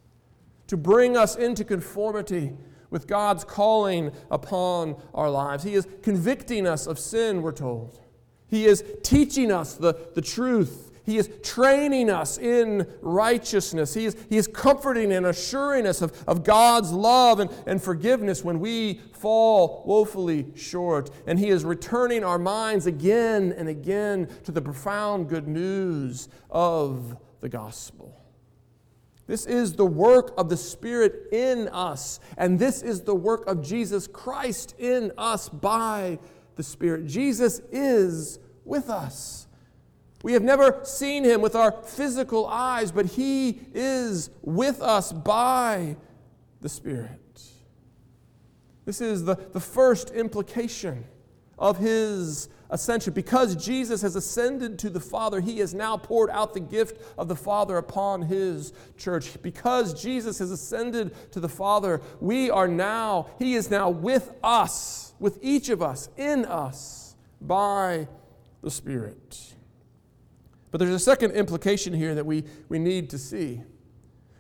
to 0.67 0.77
bring 0.77 1.17
us 1.17 1.37
into 1.37 1.63
conformity 1.63 2.57
with 2.91 3.07
God's 3.07 3.45
calling 3.45 4.13
upon 4.31 4.97
our 5.15 5.31
lives. 5.31 5.65
He 5.65 5.75
is 5.75 5.87
convicting 6.03 6.67
us 6.67 6.87
of 6.87 6.99
sin, 6.99 7.43
we're 7.43 7.53
told. 7.53 8.01
He 8.49 8.65
is 8.65 8.83
teaching 9.03 9.53
us 9.53 9.75
the, 9.75 9.95
the 10.15 10.23
truth. 10.23 10.91
He 11.05 11.17
is 11.17 11.31
training 11.43 12.11
us 12.11 12.37
in 12.37 12.87
righteousness. 13.01 13.95
He 13.95 14.05
is, 14.05 14.17
he 14.29 14.37
is 14.37 14.47
comforting 14.47 15.11
and 15.13 15.25
assuring 15.25 15.87
us 15.87 16.03
of, 16.03 16.23
of 16.29 16.45
God's 16.45 16.93
love 16.93 17.41
and, 17.41 17.51
and 17.67 17.83
forgiveness 17.83 18.45
when 18.45 18.61
we 18.61 19.01
fall 19.15 19.83
woefully 19.87 20.53
short. 20.55 21.11
And 21.27 21.39
He 21.39 21.49
is 21.49 21.65
returning 21.65 22.25
our 22.25 22.39
minds 22.39 22.87
again 22.87 23.55
and 23.57 23.71
again 23.71 24.29
to 24.45 24.53
the 24.53 24.61
profound 24.61 25.31
good 25.31 25.49
news 25.49 26.29
of 26.51 27.17
the 27.41 27.49
gospel. 27.49 28.18
This 29.29 29.45
is 29.45 29.75
the 29.75 29.87
work 29.87 30.33
of 30.39 30.49
the 30.49 30.57
Spirit 30.57 31.29
in 31.33 31.69
us, 31.69 32.19
and 32.39 32.59
this 32.59 32.83
is 32.83 33.03
the 33.03 33.15
work 33.15 33.47
of 33.47 33.63
Jesus 33.63 34.07
Christ 34.07 34.75
in 34.79 35.13
us 35.19 35.51
by 35.51 36.19
the 36.57 36.63
Spirit. 36.63 37.07
Jesus 37.07 37.61
is 37.71 38.39
with 38.65 38.89
us. 38.89 39.47
We 40.23 40.33
have 40.33 40.43
never 40.43 40.81
seen 40.83 41.25
him 41.25 41.43
with 41.43 41.55
our 41.55 41.73
physical 41.73 42.47
eyes, 42.47 42.91
but 42.91 43.05
he 43.05 43.61
is 43.75 44.31
with 44.41 44.81
us 44.81 45.13
by 45.13 45.97
the 46.63 46.71
Spirit. 46.71 47.43
This 48.87 49.03
is 49.03 49.25
the, 49.25 49.35
the 49.35 49.61
first 49.61 50.11
implication 50.11 51.05
of 51.59 51.77
his 51.77 52.49
ascension. 52.71 53.13
Because 53.13 53.57
Jesus 53.57 54.03
has 54.03 54.17
ascended 54.17 54.79
to 54.81 54.91
the 54.91 55.01
Father, 55.01 55.41
he 55.41 55.59
has 55.59 55.75
now 55.75 55.97
poured 55.97 56.31
out 56.31 56.55
the 56.55 56.61
gift 56.61 57.01
of 57.17 57.29
the 57.29 57.37
Father 57.37 57.77
upon 57.77 58.23
his 58.23 58.73
church. 58.97 59.41
Because 59.43 60.01
Jesus 60.01 60.39
has 60.39 60.51
ascended 60.51 61.15
to 61.33 61.41
the 61.41 61.49
Father, 61.49 62.01
we 62.21 62.51
are 62.51 62.69
now, 62.69 63.29
he 63.39 63.55
is 63.55 63.71
now 63.71 63.91
with 63.91 64.33
us, 64.43 65.15
with 65.19 65.39
each 65.43 65.69
of 65.69 65.83
us, 65.83 66.09
in 66.17 66.45
us, 66.45 67.17
by 67.41 68.09
the 68.63 68.71
Spirit. 68.71 69.55
But 70.71 70.79
there's 70.79 70.91
a 70.91 70.99
second 70.99 71.33
implication 71.33 71.95
here 71.95 72.15
that 72.15 72.27
we, 72.27 72.45
we 72.69 72.79
need 72.79 73.11
to 73.11 73.19
see. 73.19 73.63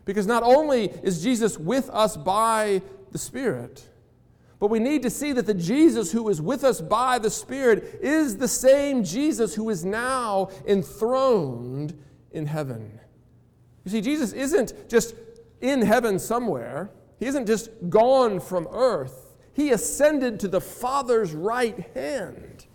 Because 0.05 0.27
not 0.27 0.43
only 0.43 0.87
is 1.03 1.23
Jesus 1.23 1.59
with 1.59 1.89
us 1.91 2.17
by 2.17 2.83
the 3.13 3.19
Spirit, 3.19 3.88
but 4.61 4.69
we 4.69 4.79
need 4.81 5.03
to 5.03 5.11
see 5.11 5.33
that 5.33 5.47
the 5.47 5.55
Jesus 5.55 6.11
who 6.11 6.29
is 6.29 6.43
with 6.43 6.65
us 6.65 6.81
by 6.81 7.19
the 7.19 7.31
Spirit 7.31 8.01
is 8.03 8.37
the 8.37 8.49
same 8.49 9.05
Jesus 9.05 9.55
who 9.55 9.71
is 9.71 9.85
now 9.85 10.51
enthroned 10.67 11.97
in 12.33 12.47
heaven. 12.47 12.99
You 13.85 13.93
see, 13.93 14.01
Jesus 14.01 14.33
isn't 14.33 14.89
just 14.89 15.15
in 15.61 15.83
heaven 15.83 16.19
somewhere, 16.19 16.91
He 17.19 17.27
isn't 17.27 17.47
just 17.47 17.71
gone 17.89 18.41
from 18.41 18.69
earth. 18.71 19.37
He 19.53 19.71
ascended 19.71 20.41
to 20.41 20.49
the 20.49 20.61
Father's 20.61 21.33
right 21.33 21.79
hand. 21.95 22.67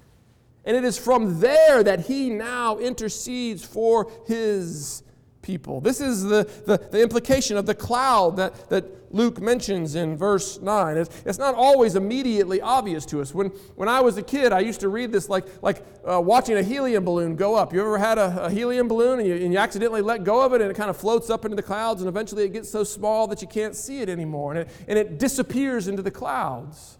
And 0.66 0.76
it 0.78 0.84
is 0.84 0.98
from 0.98 1.40
there 1.40 1.84
that 1.84 2.02
He 2.02 2.30
now 2.30 2.78
intercedes 2.78 3.64
for 3.64 4.10
His 4.26 5.04
people. 5.44 5.80
This 5.80 6.02
is 6.02 6.24
the, 6.24 6.50
the, 6.66 6.78
the, 6.78 7.02
implication 7.02 7.58
of 7.58 7.68
the 7.68 7.76
cloud 7.76 8.38
that, 8.38 8.70
that 8.70 9.14
Luke 9.14 9.40
mentions 9.40 9.94
in 9.94 10.18
verse 10.18 10.60
9. 10.60 10.98
It's, 10.98 11.24
it's 11.24 11.38
not 11.38 11.54
always 11.54 11.96
immediately 11.96 12.62
obvious 12.62 13.06
to 13.08 13.22
us. 13.22 13.34
When, 13.34 13.50
when 13.76 13.88
I 13.88 14.02
was 14.02 14.18
a 14.18 14.24
kid, 14.24 14.52
I 14.52 14.62
used 14.62 14.80
to 14.80 14.90
read 14.90 15.12
this 15.12 15.30
like, 15.30 15.46
like 15.62 15.86
uh, 16.04 16.20
watching 16.20 16.58
a 16.58 16.64
helium 16.64 17.06
balloon 17.06 17.36
go 17.36 17.54
up. 17.54 17.74
You 17.74 17.82
ever 17.82 18.00
had 18.00 18.18
a, 18.18 18.46
a 18.46 18.50
helium 18.50 18.88
balloon 18.88 19.20
and 19.20 19.28
you, 19.28 19.36
and 19.36 19.54
you 19.54 19.60
accidentally 19.60 20.02
let 20.02 20.24
go 20.24 20.44
of 20.44 20.54
it 20.54 20.62
and 20.62 20.72
it 20.72 20.76
kind 20.76 20.90
of 20.90 20.98
floats 20.98 21.30
up 21.30 21.46
into 21.46 21.56
the 21.56 21.62
clouds 21.62 22.02
and 22.02 22.10
eventually 22.10 22.46
it 22.46 22.54
gets 22.54 22.70
so 22.72 22.84
small 22.84 23.28
that 23.28 23.42
you 23.42 23.48
can't 23.48 23.76
see 23.76 24.02
it 24.02 24.10
anymore 24.10 24.54
and 24.54 24.62
it, 24.62 24.70
and 24.88 24.98
it 24.98 25.20
disappears 25.20 25.88
into 25.88 26.02
the 26.02 26.12
clouds? 26.12 26.98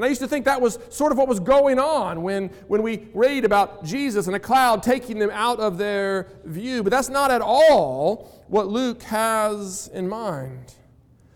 And 0.00 0.06
I 0.06 0.08
used 0.08 0.22
to 0.22 0.28
think 0.28 0.46
that 0.46 0.62
was 0.62 0.78
sort 0.88 1.12
of 1.12 1.18
what 1.18 1.28
was 1.28 1.40
going 1.40 1.78
on 1.78 2.22
when, 2.22 2.48
when 2.68 2.82
we 2.82 3.08
read 3.12 3.44
about 3.44 3.84
Jesus 3.84 4.28
and 4.28 4.34
a 4.34 4.40
cloud 4.40 4.82
taking 4.82 5.18
them 5.18 5.28
out 5.30 5.60
of 5.60 5.76
their 5.76 6.28
view. 6.46 6.82
But 6.82 6.88
that's 6.88 7.10
not 7.10 7.30
at 7.30 7.42
all 7.42 8.42
what 8.48 8.66
Luke 8.66 9.02
has 9.02 9.90
in 9.92 10.08
mind. 10.08 10.72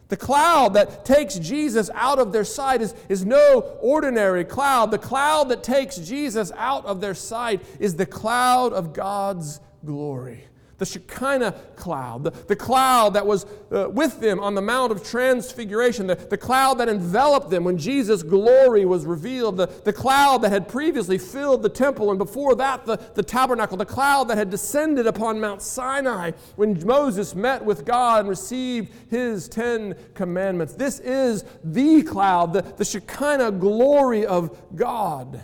The 0.09 0.16
cloud 0.16 0.73
that 0.76 1.04
takes 1.04 1.35
Jesus 1.35 1.90
out 1.92 2.18
of 2.18 2.33
their 2.33 2.42
sight 2.42 2.80
is, 2.80 2.94
is 3.11 3.26
no 3.26 3.61
ordinary 3.83 4.47
cloud. 4.47 4.90
The 4.90 4.99
cloud 4.99 5.50
that 5.50 5.62
takes 5.62 5.99
Jesus 5.99 6.50
out 6.56 6.87
of 6.87 7.02
their 7.02 7.12
sight 7.12 7.61
is 7.78 7.97
the 7.97 8.06
cloud 8.06 8.73
of 8.73 8.94
God's 8.94 9.61
glory 9.85 10.44
the 10.78 10.87
Shekinah 10.87 11.52
cloud, 11.76 12.25
the, 12.25 12.31
the 12.31 12.57
cloud 12.57 13.14
that 13.14 13.26
was 13.26 13.47
uh, 13.73 13.88
with 13.90 14.21
them 14.21 14.40
on 14.40 14.54
the 14.54 14.62
Mount 14.62 14.93
of 14.93 15.04
Transfiguration, 15.04 16.07
the, 16.07 16.14
the 16.14 16.37
cloud 16.37 16.78
that 16.78 16.88
enveloped 16.88 17.50
them 17.50 17.64
when 17.64 17.78
Jesus' 17.78 18.23
glory 18.23 18.85
was 18.85 19.07
revealed, 19.07 19.57
the, 19.57 19.66
the 19.66 19.93
cloud 19.93 20.43
that 20.43 20.52
had 20.52 20.69
previously 20.69 21.19
filled 21.19 21.62
the 21.62 21.69
temple, 21.69 22.11
and 22.11 22.19
before 22.19 22.54
that, 22.57 22.87
the, 22.87 22.97
the 23.14 23.23
tabernacle, 23.23 23.76
the 23.76 23.85
cloud 23.85 24.28
that 24.28 24.38
had 24.38 24.50
descended 24.50 25.07
upon 25.07 25.40
Mount 25.40 25.62
Sinai 25.62 26.33
when 26.57 26.85
Moses 26.87 27.35
met 27.35 27.64
with 27.64 27.85
God 27.85 28.21
and 28.21 28.28
received 28.28 28.93
his 29.11 29.49
Ten 29.49 29.95
Commandments. 30.14 30.75
This 30.75 31.00
is 31.00 31.45
the 31.62 32.02
cloud, 32.02 32.52
the, 32.52 32.62
the 32.62 32.85
Shekinah 32.85 33.52
glory 33.52 34.26
of 34.26 34.57
God. 34.75 35.43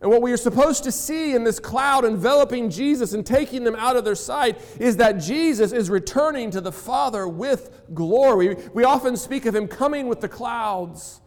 And 0.00 0.10
what 0.10 0.22
we 0.22 0.32
are 0.32 0.36
supposed 0.36 0.84
to 0.84 0.92
see 0.92 1.34
in 1.34 1.42
this 1.42 1.58
cloud 1.58 2.04
enveloping 2.04 2.70
Jesus 2.70 3.14
and 3.14 3.26
taking 3.26 3.64
them 3.64 3.74
out 3.74 3.96
of 3.96 4.04
their 4.04 4.14
sight 4.14 4.60
is 4.78 4.96
that 4.98 5.14
Jesus 5.14 5.72
is 5.72 5.90
returning 5.90 6.52
to 6.52 6.60
the 6.60 6.70
Father 6.70 7.26
with 7.26 7.82
glory. 7.94 8.56
We 8.72 8.84
often 8.84 9.16
speak 9.16 9.44
of 9.44 9.56
him 9.56 9.66
coming 9.66 10.06
with 10.06 10.20
the 10.20 10.28
clouds, 10.28 11.20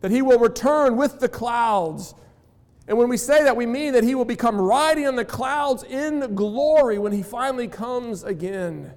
that 0.00 0.10
he 0.10 0.22
will 0.22 0.38
return 0.38 0.96
with 0.96 1.20
the 1.20 1.28
clouds. 1.28 2.14
And 2.88 2.96
when 2.96 3.10
we 3.10 3.18
say 3.18 3.44
that, 3.44 3.56
we 3.56 3.66
mean 3.66 3.92
that 3.92 4.04
he 4.04 4.14
will 4.14 4.24
become 4.24 4.58
riding 4.58 5.06
on 5.06 5.16
the 5.16 5.24
clouds 5.26 5.82
in 5.82 6.34
glory 6.34 6.98
when 6.98 7.12
he 7.12 7.22
finally 7.22 7.68
comes 7.68 8.24
again. 8.24 8.94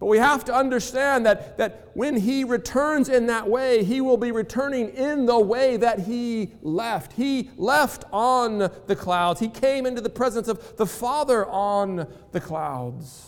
But 0.00 0.06
we 0.06 0.16
have 0.16 0.46
to 0.46 0.54
understand 0.54 1.26
that, 1.26 1.58
that 1.58 1.90
when 1.92 2.16
he 2.16 2.42
returns 2.42 3.10
in 3.10 3.26
that 3.26 3.46
way, 3.46 3.84
he 3.84 4.00
will 4.00 4.16
be 4.16 4.32
returning 4.32 4.88
in 4.88 5.26
the 5.26 5.38
way 5.38 5.76
that 5.76 6.00
he 6.00 6.54
left. 6.62 7.12
He 7.12 7.50
left 7.58 8.04
on 8.10 8.70
the 8.86 8.96
clouds, 8.96 9.40
he 9.40 9.48
came 9.48 9.84
into 9.84 10.00
the 10.00 10.10
presence 10.10 10.48
of 10.48 10.78
the 10.78 10.86
Father 10.86 11.46
on 11.46 12.08
the 12.32 12.40
clouds. 12.40 13.26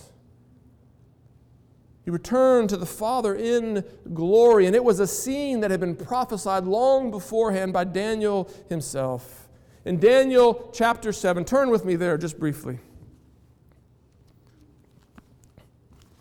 He 2.06 2.10
returned 2.10 2.70
to 2.70 2.78
the 2.78 2.86
Father 2.86 3.34
in 3.34 3.84
glory, 4.14 4.64
and 4.64 4.74
it 4.74 4.82
was 4.82 4.98
a 4.98 5.06
scene 5.06 5.60
that 5.60 5.70
had 5.70 5.78
been 5.78 5.94
prophesied 5.94 6.64
long 6.64 7.10
beforehand 7.10 7.74
by 7.74 7.84
Daniel 7.84 8.50
himself. 8.70 9.46
In 9.84 10.00
Daniel 10.00 10.70
chapter 10.72 11.12
7, 11.12 11.44
turn 11.44 11.68
with 11.68 11.84
me 11.84 11.96
there 11.96 12.16
just 12.16 12.40
briefly. 12.40 12.78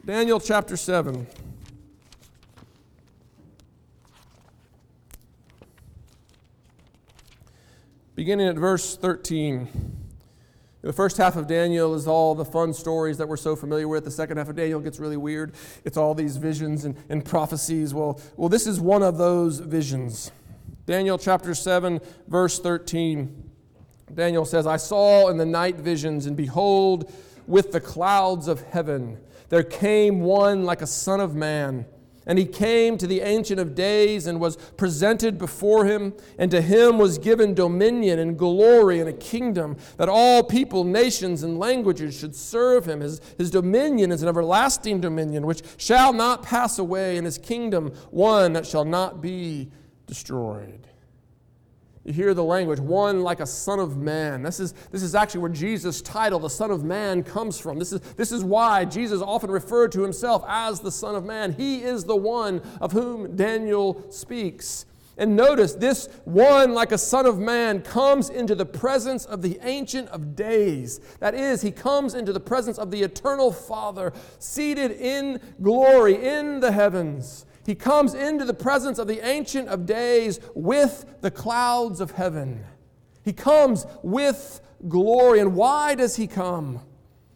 Daniel 0.04 0.40
chapter 0.40 0.76
7. 0.76 1.28
Beginning 8.16 8.48
at 8.48 8.56
verse 8.56 8.98
13. 8.98 9.68
The 10.82 10.92
first 10.92 11.18
half 11.18 11.36
of 11.36 11.46
Daniel 11.46 11.94
is 11.94 12.08
all 12.08 12.34
the 12.34 12.44
fun 12.44 12.74
stories 12.74 13.20
that 13.20 13.28
we're 13.28 13.38
so 13.38 13.56
familiar 13.56 13.88
with. 13.88 14.04
The 14.04 14.10
second 14.10 14.38
half 14.38 14.50
of 14.50 14.56
Daniel 14.56 14.80
gets 14.80 15.00
really 15.00 15.18
weird. 15.18 15.54
It's 15.86 15.98
all 15.98 16.16
these 16.16 16.38
visions 16.38 16.84
and, 16.84 16.96
and 17.08 17.24
prophecies. 17.24 17.94
Well, 17.94 18.20
well, 18.38 18.50
this 18.50 18.66
is 18.66 18.80
one 18.80 19.04
of 19.04 19.20
those 19.20 19.60
visions. 19.60 20.32
Daniel 20.88 21.20
chapter 21.20 21.54
7, 21.54 22.00
verse 22.28 22.60
13. 22.60 23.52
Daniel 24.16 24.46
says, 24.46 24.66
I 24.66 24.78
saw 24.78 25.30
in 25.30 25.38
the 25.38 25.46
night 25.46 25.76
visions, 25.76 26.26
and 26.26 26.36
behold, 26.36 27.14
with 27.52 27.72
the 27.72 27.82
clouds 27.82 28.48
of 28.48 28.62
heaven, 28.62 29.20
there 29.50 29.64
came 29.64 30.22
one 30.22 30.64
like 30.64 30.82
a 30.82 30.88
son 30.88 31.20
of 31.20 31.36
man. 31.36 31.86
And 32.28 32.38
he 32.38 32.46
came 32.46 32.98
to 33.00 33.08
the 33.08 33.22
Ancient 33.22 33.60
of 33.60 33.74
Days 33.74 34.28
and 34.28 34.40
was 34.40 34.56
presented 34.56 35.40
before 35.40 35.86
him, 35.86 36.14
and 36.38 36.52
to 36.52 36.62
him 36.62 37.00
was 37.00 37.18
given 37.18 37.56
dominion 37.56 38.20
and 38.20 38.38
glory 38.38 39.00
and 39.00 39.10
a 39.10 39.14
kingdom 39.14 39.76
that 39.98 40.08
all 40.08 40.44
people, 40.44 40.84
nations, 40.84 41.42
and 41.42 41.58
languages 41.58 42.18
should 42.18 42.36
serve 42.36 42.86
him. 42.86 43.02
His, 43.02 43.20
his 43.40 43.50
dominion 43.50 44.12
is 44.12 44.22
an 44.22 44.30
everlasting 44.30 45.02
dominion 45.02 45.48
which 45.48 45.64
shall 45.78 46.14
not 46.14 46.44
pass 46.44 46.78
away, 46.78 47.18
and 47.18 47.26
his 47.26 47.40
kingdom 47.40 47.92
one 48.12 48.54
that 48.54 48.68
shall 48.68 48.86
not 48.86 49.20
be 49.20 49.72
destroyed. 50.06 50.88
You 52.04 52.14
hear 52.14 52.34
the 52.34 52.44
language, 52.44 52.80
one 52.80 53.22
like 53.22 53.42
a 53.42 53.46
son 53.46 53.80
of 53.80 53.96
man. 53.96 54.42
This 54.42 54.60
is, 54.60 54.74
this 54.92 55.04
is 55.04 55.14
actually 55.14 55.42
where 55.42 55.52
Jesus' 55.52 56.02
title, 56.02 56.40
the 56.40 56.50
Son 56.50 56.72
of 56.72 56.84
Man, 56.84 57.22
comes 57.22 57.60
from. 57.60 57.78
This 57.78 57.94
is, 57.94 58.00
this 58.16 58.32
is 58.32 58.44
why 58.44 58.86
Jesus 58.86 59.22
often 59.22 59.52
referred 59.52 59.92
to 59.92 60.02
himself 60.02 60.44
as 60.48 60.80
the 60.80 60.92
Son 60.92 61.14
of 61.14 61.26
Man. 61.26 61.54
He 61.54 61.84
is 61.84 62.04
the 62.04 62.16
one 62.16 62.62
of 62.80 62.92
whom 62.92 63.36
Daniel 63.36 64.04
speaks. 64.10 64.88
And 65.18 65.36
notice, 65.36 65.74
this 65.74 66.10
one 66.26 66.74
like 66.74 66.92
a 66.92 66.98
Son 66.98 67.28
of 67.28 67.38
Man 67.38 67.84
comes 67.84 68.32
into 68.32 68.56
the 68.56 68.66
presence 68.66 69.26
of 69.26 69.44
the 69.44 69.60
Ancient 69.62 70.10
of 70.10 70.36
Days. 70.36 71.00
That 71.20 71.36
is, 71.36 71.62
he 71.62 71.70
comes 71.70 72.16
into 72.16 72.34
the 72.34 72.40
presence 72.40 72.80
of 72.80 72.90
the 72.90 73.04
Eternal 73.04 73.52
Father, 73.52 74.12
seated 74.40 74.92
in 74.92 75.40
glory 75.62 76.16
in 76.16 76.62
the 76.62 76.72
heavens. 76.72 77.46
He 77.66 77.76
comes 77.76 78.14
into 78.14 78.46
the 78.46 78.54
presence 78.54 78.98
of 78.98 79.08
the 79.08 79.26
Ancient 79.26 79.68
of 79.68 79.86
Days 79.86 80.40
with 80.56 81.06
the 81.22 81.32
clouds 81.32 82.02
of 82.02 82.12
heaven. 82.12 82.64
He 83.24 83.34
comes 83.34 83.86
with 84.02 84.62
glory. 84.88 85.40
And 85.40 85.56
why 85.56 85.96
does 85.96 86.16
he 86.16 86.28
come? 86.28 86.82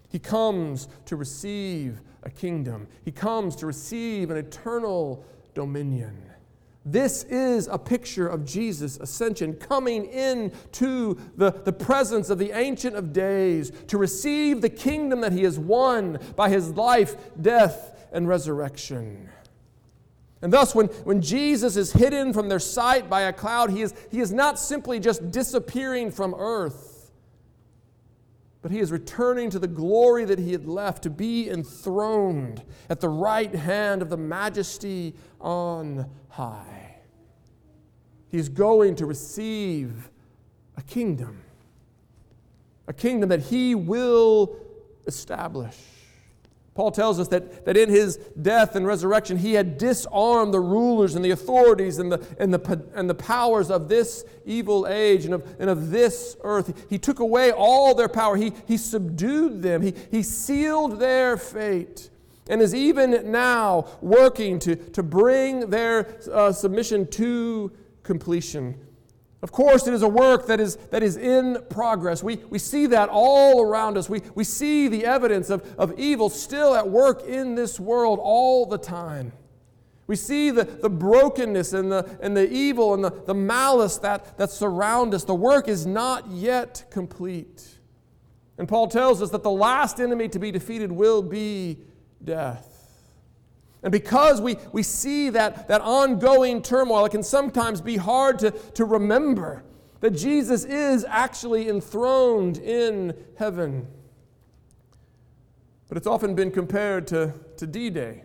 He 0.09 0.19
comes 0.19 0.87
to 1.05 1.15
receive 1.15 2.01
a 2.23 2.29
kingdom, 2.29 2.87
he 3.03 3.11
comes 3.11 3.55
to 3.57 3.67
receive 3.67 4.31
an 4.31 4.37
eternal 4.37 5.23
dominion. 5.53 6.23
This 6.87 7.23
is 7.23 7.67
a 7.67 7.79
picture 7.79 8.27
of 8.27 8.45
Jesus' 8.45 8.97
ascension, 8.97 9.53
coming 9.55 10.05
into 10.05 11.17
the, 11.35 11.51
the 11.51 11.73
presence 11.73 12.29
of 12.29 12.37
the 12.37 12.51
Ancient 12.51 12.95
of 12.95 13.11
Days 13.11 13.71
to 13.87 13.97
receive 13.97 14.61
the 14.61 14.69
kingdom 14.69 15.21
that 15.21 15.33
he 15.33 15.43
has 15.43 15.57
won 15.57 16.19
by 16.35 16.49
his 16.49 16.69
life, 16.71 17.15
death, 17.41 18.07
and 18.11 18.27
resurrection. 18.27 19.29
And 20.41 20.51
thus, 20.51 20.75
when, 20.75 20.87
when 21.05 21.21
Jesus 21.21 21.77
is 21.77 21.93
hidden 21.93 22.33
from 22.33 22.49
their 22.49 22.59
sight 22.59 23.09
by 23.09 23.21
a 23.21 23.33
cloud, 23.33 23.69
he 23.71 23.81
is, 23.81 23.93
he 24.11 24.19
is 24.19 24.31
not 24.31 24.59
simply 24.59 24.99
just 24.99 25.31
disappearing 25.31 26.11
from 26.11 26.35
earth, 26.37 27.11
but 28.61 28.71
he 28.71 28.79
is 28.79 28.91
returning 28.91 29.49
to 29.51 29.59
the 29.59 29.67
glory 29.67 30.25
that 30.25 30.39
he 30.39 30.51
had 30.51 30.67
left 30.67 31.03
to 31.03 31.09
be 31.09 31.49
enthroned 31.49 32.63
at 32.89 32.99
the 32.99 33.09
right 33.09 33.53
hand 33.53 34.01
of 34.01 34.09
the 34.09 34.17
majesty 34.17 35.15
on 35.39 36.09
high. 36.29 36.97
He 38.29 38.37
is 38.37 38.49
going 38.49 38.95
to 38.95 39.05
receive 39.05 40.09
a 40.75 40.81
kingdom, 40.81 41.41
a 42.87 42.93
kingdom 42.93 43.29
that 43.29 43.41
he 43.41 43.75
will 43.75 44.57
establish. 45.07 45.77
Paul 46.75 46.91
tells 46.91 47.21
us 47.21 47.29
that, 47.29 47.63
that 47.63 47.77
in 47.77 47.87
his 47.89 48.17
death 48.41 48.75
and 48.75 48.85
resurrection, 48.85 49.37
he 49.37 49.53
had 49.53 49.77
disarmed 49.77 50.53
the 50.53 50.59
rulers 50.59 51.15
and 51.15 51.23
the 51.23 51.31
authorities 51.31 51.99
and 51.99 52.11
the, 52.11 52.27
and 52.37 52.53
the, 52.53 52.85
and 52.93 53.09
the 53.09 53.15
powers 53.15 53.71
of 53.71 53.87
this 53.87 54.25
evil 54.45 54.85
age 54.85 55.23
and 55.23 55.33
of, 55.33 55.55
and 55.57 55.69
of 55.69 55.89
this 55.89 56.35
earth. 56.43 56.85
He 56.89 56.99
took 56.99 57.19
away 57.19 57.53
all 57.53 57.95
their 57.95 58.09
power, 58.09 58.35
he, 58.35 58.51
he 58.67 58.75
subdued 58.75 59.61
them, 59.61 59.81
he, 59.81 59.93
he 60.11 60.21
sealed 60.21 60.99
their 60.99 61.37
fate, 61.37 62.09
and 62.49 62.61
is 62.61 62.75
even 62.75 63.31
now 63.31 63.87
working 64.01 64.59
to, 64.59 64.75
to 64.75 65.01
bring 65.01 65.69
their 65.69 66.19
uh, 66.29 66.51
submission 66.51 67.07
to 67.11 67.71
completion. 68.03 68.75
Of 69.45 69.51
course, 69.51 69.85
it 69.85 69.93
is 69.93 70.01
a 70.01 70.07
work 70.07 70.47
that 70.47 70.59
is, 70.59 70.75
that 70.89 71.03
is 71.03 71.17
in 71.17 71.59
progress. 71.69 72.23
We, 72.23 72.37
we 72.49 72.57
see 72.57 72.87
that 72.87 73.09
all 73.09 73.61
around 73.61 73.95
us. 73.95 74.09
We, 74.09 74.23
we 74.33 74.43
see 74.43 74.87
the 74.87 75.05
evidence 75.05 75.51
of, 75.51 75.63
of 75.77 75.99
evil 75.99 76.29
still 76.29 76.73
at 76.73 76.89
work 76.89 77.23
in 77.27 77.53
this 77.53 77.79
world 77.79 78.17
all 78.19 78.65
the 78.65 78.79
time. 78.79 79.33
We 80.07 80.15
see 80.15 80.49
the, 80.49 80.63
the 80.63 80.89
brokenness 80.89 81.73
and 81.73 81.91
the, 81.91 82.17
and 82.23 82.35
the 82.35 82.51
evil 82.51 82.95
and 82.95 83.03
the, 83.03 83.11
the 83.11 83.35
malice 83.35 83.99
that, 83.99 84.35
that 84.39 84.49
surround 84.49 85.13
us. 85.13 85.25
The 85.25 85.35
work 85.35 85.67
is 85.67 85.85
not 85.85 86.27
yet 86.31 86.85
complete. 86.89 87.67
And 88.57 88.67
Paul 88.67 88.87
tells 88.87 89.21
us 89.21 89.29
that 89.29 89.43
the 89.43 89.51
last 89.51 89.99
enemy 89.99 90.27
to 90.29 90.39
be 90.39 90.49
defeated 90.49 90.91
will 90.91 91.21
be 91.21 91.77
death. 92.23 92.74
And 93.85 93.91
because 93.91 94.41
we, 94.41 94.57
we 94.71 94.81
see 94.81 95.29
that, 95.29 95.67
that 95.67 95.79
ongoing 95.79 96.63
turmoil, 96.63 97.05
it 97.05 97.11
can 97.11 97.21
sometimes 97.21 97.81
be 97.81 97.97
hard 97.97 98.39
to, 98.39 98.49
to 98.49 98.83
remember 98.83 99.63
that 99.99 100.09
Jesus 100.09 100.65
is 100.65 101.05
actually 101.07 101.69
enthroned 101.69 102.57
in 102.57 103.15
heaven. 103.37 103.85
But 105.87 105.97
it's 105.97 106.07
often 106.07 106.33
been 106.33 106.49
compared 106.49 107.05
to, 107.07 107.35
to 107.57 107.67
D 107.67 107.91
Day. 107.91 108.23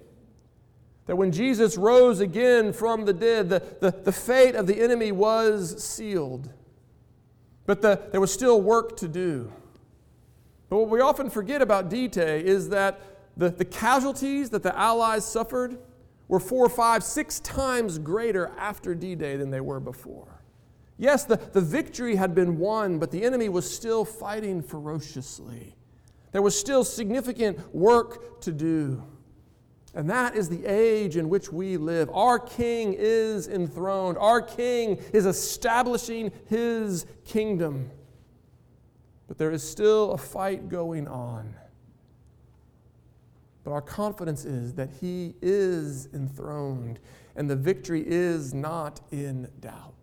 That 1.04 1.16
when 1.16 1.30
Jesus 1.30 1.76
rose 1.76 2.20
again 2.20 2.72
from 2.72 3.04
the 3.04 3.12
dead, 3.12 3.50
the, 3.50 3.62
the, 3.80 3.90
the 3.90 4.12
fate 4.12 4.54
of 4.54 4.66
the 4.66 4.80
enemy 4.80 5.12
was 5.12 5.84
sealed. 5.84 6.50
But 7.66 7.82
the, 7.82 8.00
there 8.12 8.20
was 8.20 8.32
still 8.32 8.62
work 8.62 8.96
to 8.96 9.08
do. 9.08 9.52
But 10.70 10.78
what 10.78 10.88
we 10.88 11.00
often 11.00 11.28
forget 11.28 11.60
about 11.60 11.90
D 11.90 12.08
Day 12.08 12.42
is 12.42 12.70
that 12.70 13.09
the, 13.40 13.48
the 13.48 13.64
casualties 13.64 14.50
that 14.50 14.62
the 14.62 14.78
Allies 14.78 15.24
suffered 15.24 15.78
were 16.28 16.38
four, 16.38 16.68
five, 16.68 17.02
six 17.02 17.40
times 17.40 17.98
greater 17.98 18.52
after 18.58 18.94
D 18.94 19.14
Day 19.14 19.36
than 19.36 19.50
they 19.50 19.62
were 19.62 19.80
before. 19.80 20.42
Yes, 20.98 21.24
the, 21.24 21.36
the 21.36 21.62
victory 21.62 22.16
had 22.16 22.34
been 22.34 22.58
won, 22.58 22.98
but 22.98 23.10
the 23.10 23.24
enemy 23.24 23.48
was 23.48 23.68
still 23.68 24.04
fighting 24.04 24.62
ferociously. 24.62 25.74
There 26.32 26.42
was 26.42 26.56
still 26.58 26.84
significant 26.84 27.74
work 27.74 28.42
to 28.42 28.52
do. 28.52 29.02
And 29.94 30.08
that 30.10 30.36
is 30.36 30.50
the 30.50 30.66
age 30.66 31.16
in 31.16 31.30
which 31.30 31.50
we 31.50 31.78
live. 31.78 32.10
Our 32.12 32.38
king 32.38 32.94
is 32.96 33.48
enthroned, 33.48 34.18
our 34.18 34.42
king 34.42 35.02
is 35.14 35.24
establishing 35.24 36.30
his 36.46 37.06
kingdom. 37.24 37.90
But 39.26 39.38
there 39.38 39.50
is 39.50 39.68
still 39.68 40.12
a 40.12 40.18
fight 40.18 40.68
going 40.68 41.08
on. 41.08 41.54
But 43.64 43.72
our 43.72 43.82
confidence 43.82 44.44
is 44.44 44.74
that 44.74 44.90
He 45.00 45.34
is 45.42 46.08
enthroned 46.14 46.98
and 47.36 47.48
the 47.48 47.56
victory 47.56 48.02
is 48.06 48.54
not 48.54 49.00
in 49.10 49.48
doubt. 49.60 49.94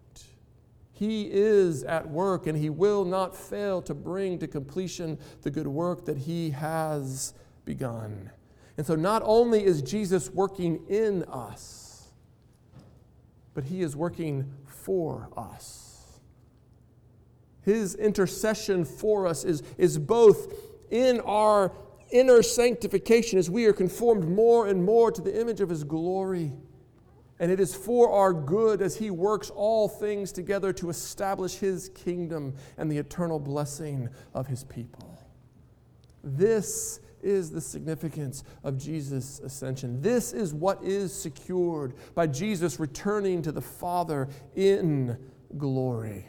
He 0.91 1.30
is 1.32 1.84
at 1.84 2.10
work 2.10 2.48
and 2.48 2.58
He 2.58 2.70
will 2.70 3.06
not 3.06 3.36
fail 3.36 3.82
to 3.84 3.93
bring 3.93 4.39
to 4.39 4.48
completion 4.48 5.17
the 5.41 5.52
good 5.52 5.67
work 5.67 6.06
that 6.06 6.17
He 6.17 6.52
has 6.52 7.34
begun. 7.65 8.32
And 8.78 8.86
so, 8.86 8.96
not 8.96 9.22
only 9.26 9.65
is 9.65 9.82
Jesus 9.82 10.30
working 10.30 10.86
in 10.88 11.24
us, 11.24 12.10
but 13.54 13.63
He 13.63 13.82
is 13.82 13.96
working 13.96 14.52
for 14.65 15.30
us. 15.36 16.20
His 17.62 17.96
intercession 17.96 18.86
for 18.86 19.28
us 19.28 19.43
is, 19.43 19.62
is 19.78 19.98
both 19.98 20.54
in 20.89 21.20
our 21.22 21.74
inner 22.12 22.41
sanctification 22.41 23.38
as 23.39 23.50
we 23.50 23.65
are 23.65 23.74
conformed 23.74 24.28
more 24.28 24.67
and 24.67 24.84
more 24.84 25.12
to 25.12 25.22
the 25.22 25.39
image 25.39 25.62
of 25.62 25.70
His 25.70 25.84
glory. 25.84 26.54
And 27.39 27.52
it 27.52 27.60
is 27.60 27.76
for 27.76 28.12
our 28.12 28.34
good 28.34 28.82
as 28.82 28.98
He 28.98 29.12
works 29.12 29.50
all 29.50 29.88
things 29.88 30.32
together 30.32 30.74
to 30.74 30.89
establish 30.89 31.56
His 31.56 31.89
kingdom 31.89 32.56
and 32.78 32.91
the 32.91 32.98
eternal 32.98 33.39
blessing 33.39 34.10
of 34.34 34.48
His 34.48 34.63
people. 34.63 35.17
This 36.24 37.00
is 37.22 37.52
the 37.52 37.62
significance 37.62 38.43
of 38.63 38.78
Jesus' 38.78 39.39
ascension. 39.39 40.02
This 40.02 40.34
is 40.34 40.54
what 40.54 40.84
is 40.84 41.13
secured 41.13 41.93
by 42.15 42.28
Jesus 42.28 42.80
returning 42.80 43.41
to 43.41 43.52
the 43.52 43.62
Father 43.62 44.30
in 44.56 45.17
glory. 45.58 46.26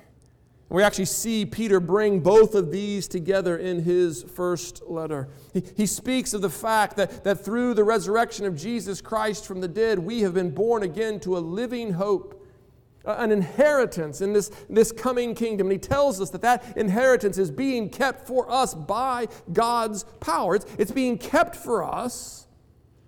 We 0.71 0.83
actually 0.83 1.07
see 1.07 1.47
Peter 1.47 1.81
bring 1.81 2.21
both 2.21 2.55
of 2.55 2.71
these 2.71 3.09
together 3.09 3.57
in 3.57 3.83
his 3.83 4.23
first 4.23 4.83
letter. 4.87 5.29
He, 5.55 5.63
he 5.77 5.87
speaks 5.87 6.35
of 6.35 6.43
the 6.43 6.51
fact 6.51 6.97
that, 6.97 7.25
that 7.25 7.43
through 7.43 7.73
the 7.73 7.85
resurrection 7.85 8.45
of 8.45 8.55
Jesus 8.55 9.01
Christ 9.01 9.47
from 9.47 9.63
the 9.63 9.69
dead, 9.69 9.99
we 9.99 10.21
have 10.21 10.35
been 10.35 10.51
born 10.51 10.83
again 10.83 11.21
to 11.21 11.39
a 11.39 11.41
living 11.41 11.95
hope, 11.95 12.47
an 13.07 13.33
inheritance 13.33 14.21
in 14.21 14.35
this, 14.35 14.51
this 14.69 14.93
coming 14.93 15.35
kingdom. 15.35 15.69
And 15.69 15.73
he 15.73 15.79
tells 15.79 16.21
us 16.21 16.29
that 16.31 16.43
that 16.43 16.77
inheritance 16.77 17.39
is 17.39 17.51
being 17.51 17.89
kept 17.89 18.27
for 18.27 18.51
us 18.51 18.75
by 18.75 19.29
God's 19.51 20.05
power. 20.21 20.55
It's, 20.55 20.67
it's 20.77 20.93
being 20.93 21.17
kept 21.17 21.57
for 21.57 21.83
us 21.83 22.47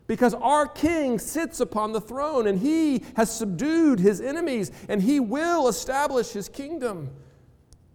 because 0.06 0.32
our 0.32 0.66
king 0.66 1.18
sits 1.18 1.60
upon 1.60 1.92
the 1.92 2.00
throne 2.00 2.46
and 2.46 2.58
he 2.58 3.04
has 3.16 3.30
subdued 3.30 4.00
his 4.00 4.22
enemies 4.22 4.72
and 4.88 5.02
he 5.02 5.20
will 5.20 5.68
establish 5.68 6.30
his 6.30 6.48
kingdom. 6.48 7.10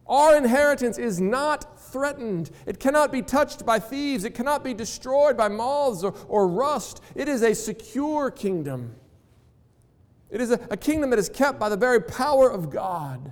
Our 0.07 0.37
inheritance 0.37 0.97
is 0.97 1.19
not 1.19 1.79
threatened. 1.79 2.51
It 2.65 2.79
cannot 2.79 3.11
be 3.11 3.21
touched 3.21 3.65
by 3.65 3.79
thieves. 3.79 4.23
It 4.23 4.35
cannot 4.35 4.63
be 4.63 4.73
destroyed 4.73 5.35
by 5.35 5.47
moths 5.47 6.03
or, 6.03 6.13
or 6.27 6.47
rust. 6.47 7.01
It 7.15 7.27
is 7.27 7.41
a 7.41 7.55
secure 7.55 8.29
kingdom. 8.29 8.95
It 10.29 10.41
is 10.41 10.51
a, 10.51 10.59
a 10.69 10.77
kingdom 10.77 11.09
that 11.11 11.19
is 11.19 11.29
kept 11.29 11.59
by 11.59 11.69
the 11.69 11.77
very 11.77 12.01
power 12.01 12.51
of 12.51 12.69
God. 12.69 13.31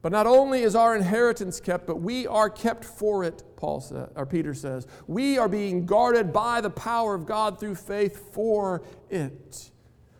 But 0.00 0.12
not 0.12 0.26
only 0.26 0.62
is 0.62 0.76
our 0.76 0.94
inheritance 0.94 1.60
kept, 1.60 1.86
but 1.86 1.96
we 2.00 2.26
are 2.26 2.48
kept 2.48 2.84
for 2.84 3.24
it, 3.24 3.42
Paul 3.56 3.84
or 4.14 4.26
Peter 4.26 4.54
says. 4.54 4.86
We 5.06 5.38
are 5.38 5.48
being 5.48 5.86
guarded 5.86 6.32
by 6.32 6.60
the 6.60 6.70
power 6.70 7.14
of 7.14 7.26
God 7.26 7.58
through 7.58 7.74
faith 7.74 8.32
for 8.32 8.82
it. 9.10 9.70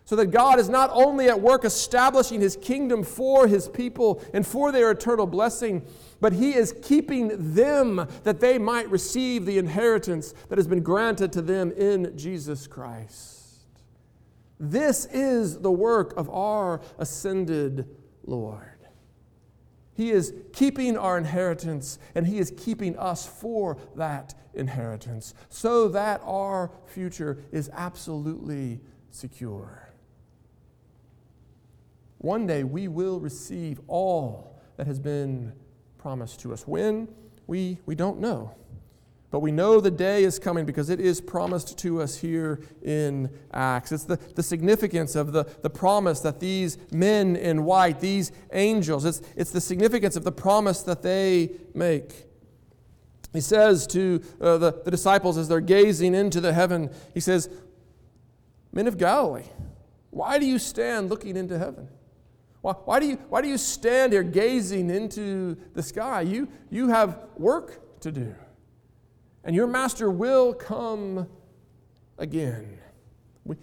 So 0.09 0.15
that 0.15 0.31
God 0.31 0.57
is 0.57 0.69
not 0.69 0.89
only 0.91 1.29
at 1.29 1.39
work 1.39 1.63
establishing 1.63 2.41
his 2.41 2.55
kingdom 2.55 3.03
for 3.03 3.45
his 3.45 3.69
people 3.69 4.23
and 4.33 4.43
for 4.43 4.71
their 4.71 4.89
eternal 4.89 5.27
blessing, 5.27 5.85
but 6.19 6.33
he 6.33 6.55
is 6.55 6.73
keeping 6.81 7.53
them 7.53 8.07
that 8.23 8.39
they 8.39 8.57
might 8.57 8.89
receive 8.89 9.45
the 9.45 9.59
inheritance 9.59 10.33
that 10.47 10.57
has 10.57 10.65
been 10.65 10.81
granted 10.81 11.31
to 11.33 11.43
them 11.43 11.71
in 11.73 12.17
Jesus 12.17 12.65
Christ. 12.65 13.67
This 14.59 15.05
is 15.05 15.59
the 15.59 15.71
work 15.71 16.17
of 16.17 16.27
our 16.31 16.81
ascended 16.97 17.87
Lord. 18.25 18.79
He 19.93 20.09
is 20.09 20.33
keeping 20.53 20.97
our 20.97 21.19
inheritance 21.19 21.99
and 22.15 22.25
He 22.25 22.39
is 22.39 22.51
keeping 22.57 22.97
us 22.97 23.27
for 23.27 23.77
that 23.95 24.33
inheritance 24.55 25.35
so 25.49 25.87
that 25.89 26.19
our 26.23 26.71
future 26.87 27.43
is 27.51 27.69
absolutely 27.75 28.79
secure. 29.11 29.88
One 32.19 32.45
day 32.45 32.63
we 32.63 32.87
will 32.87 33.19
receive 33.19 33.79
all 33.87 34.61
that 34.77 34.87
has 34.87 34.99
been 34.99 35.53
promised 35.97 36.39
to 36.41 36.53
us. 36.53 36.67
When? 36.67 37.07
We, 37.47 37.79
we 37.85 37.95
don't 37.95 38.19
know. 38.19 38.55
But 39.31 39.39
we 39.39 39.51
know 39.51 39.79
the 39.79 39.91
day 39.91 40.23
is 40.23 40.39
coming 40.39 40.65
because 40.65 40.89
it 40.89 40.99
is 40.99 41.21
promised 41.21 41.77
to 41.79 42.01
us 42.01 42.17
here 42.17 42.61
in 42.81 43.29
Acts. 43.53 43.91
It's 43.91 44.03
the, 44.03 44.17
the 44.17 44.41
significance 44.41 45.15
of 45.15 45.33
the, 45.33 45.43
the 45.61 45.69
promise 45.69 46.19
that 46.21 46.39
these 46.39 46.77
men 46.91 47.35
in 47.35 47.63
white, 47.63 47.99
these 47.99 48.31
angels, 48.53 49.05
it's, 49.05 49.21
it's 49.35 49.51
the 49.51 49.61
significance 49.61 50.15
of 50.15 50.23
the 50.23 50.31
promise 50.31 50.81
that 50.83 51.03
they 51.03 51.51
make. 51.75 52.25
He 53.31 53.41
says 53.41 53.85
to 53.87 54.23
uh, 54.41 54.57
the, 54.57 54.81
the 54.83 54.89
disciples 54.89 55.37
as 55.37 55.47
they're 55.47 55.61
gazing 55.61 56.15
into 56.15 56.41
the 56.41 56.51
heaven, 56.51 56.89
He 57.13 57.19
says, 57.19 57.49
Men 58.71 58.87
of 58.87 58.97
Galilee, 58.97 59.45
why 60.09 60.39
do 60.39 60.45
you 60.45 60.57
stand 60.57 61.09
looking 61.09 61.37
into 61.37 61.59
heaven? 61.59 61.87
Why, 62.61 62.73
why, 62.73 62.99
do 62.99 63.07
you, 63.07 63.15
why 63.29 63.41
do 63.41 63.47
you 63.47 63.57
stand 63.57 64.13
here 64.13 64.23
gazing 64.23 64.89
into 64.89 65.57
the 65.73 65.83
sky? 65.83 66.21
You, 66.21 66.47
you 66.69 66.89
have 66.89 67.19
work 67.37 67.99
to 68.01 68.11
do, 68.11 68.35
and 69.43 69.55
your 69.55 69.67
master 69.67 70.11
will 70.11 70.53
come 70.53 71.27
again. 72.17 72.77
We, 73.45 73.55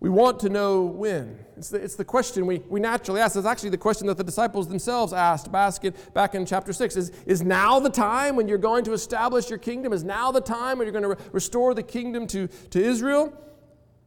we 0.00 0.08
want 0.08 0.40
to 0.40 0.48
know 0.48 0.82
when. 0.82 1.38
It's 1.58 1.68
the, 1.70 1.78
it's 1.78 1.96
the 1.96 2.04
question 2.04 2.46
we, 2.46 2.60
we 2.68 2.80
naturally 2.80 3.20
ask. 3.20 3.36
It's 3.36 3.46
actually 3.46 3.70
the 3.70 3.78
question 3.78 4.06
that 4.06 4.16
the 4.16 4.24
disciples 4.24 4.68
themselves 4.68 5.12
asked 5.12 5.52
back 5.52 5.84
in, 5.84 5.92
back 6.14 6.34
in 6.34 6.46
chapter 6.46 6.72
6. 6.72 6.96
Is, 6.96 7.12
is 7.26 7.42
now 7.42 7.80
the 7.80 7.90
time 7.90 8.36
when 8.36 8.48
you're 8.48 8.58
going 8.58 8.84
to 8.84 8.92
establish 8.92 9.50
your 9.50 9.58
kingdom? 9.58 9.92
Is 9.92 10.04
now 10.04 10.30
the 10.30 10.40
time 10.40 10.78
when 10.78 10.86
you're 10.86 10.92
going 10.92 11.02
to 11.02 11.22
re- 11.22 11.30
restore 11.32 11.74
the 11.74 11.82
kingdom 11.82 12.26
to, 12.28 12.46
to 12.46 12.80
Israel? 12.80 13.32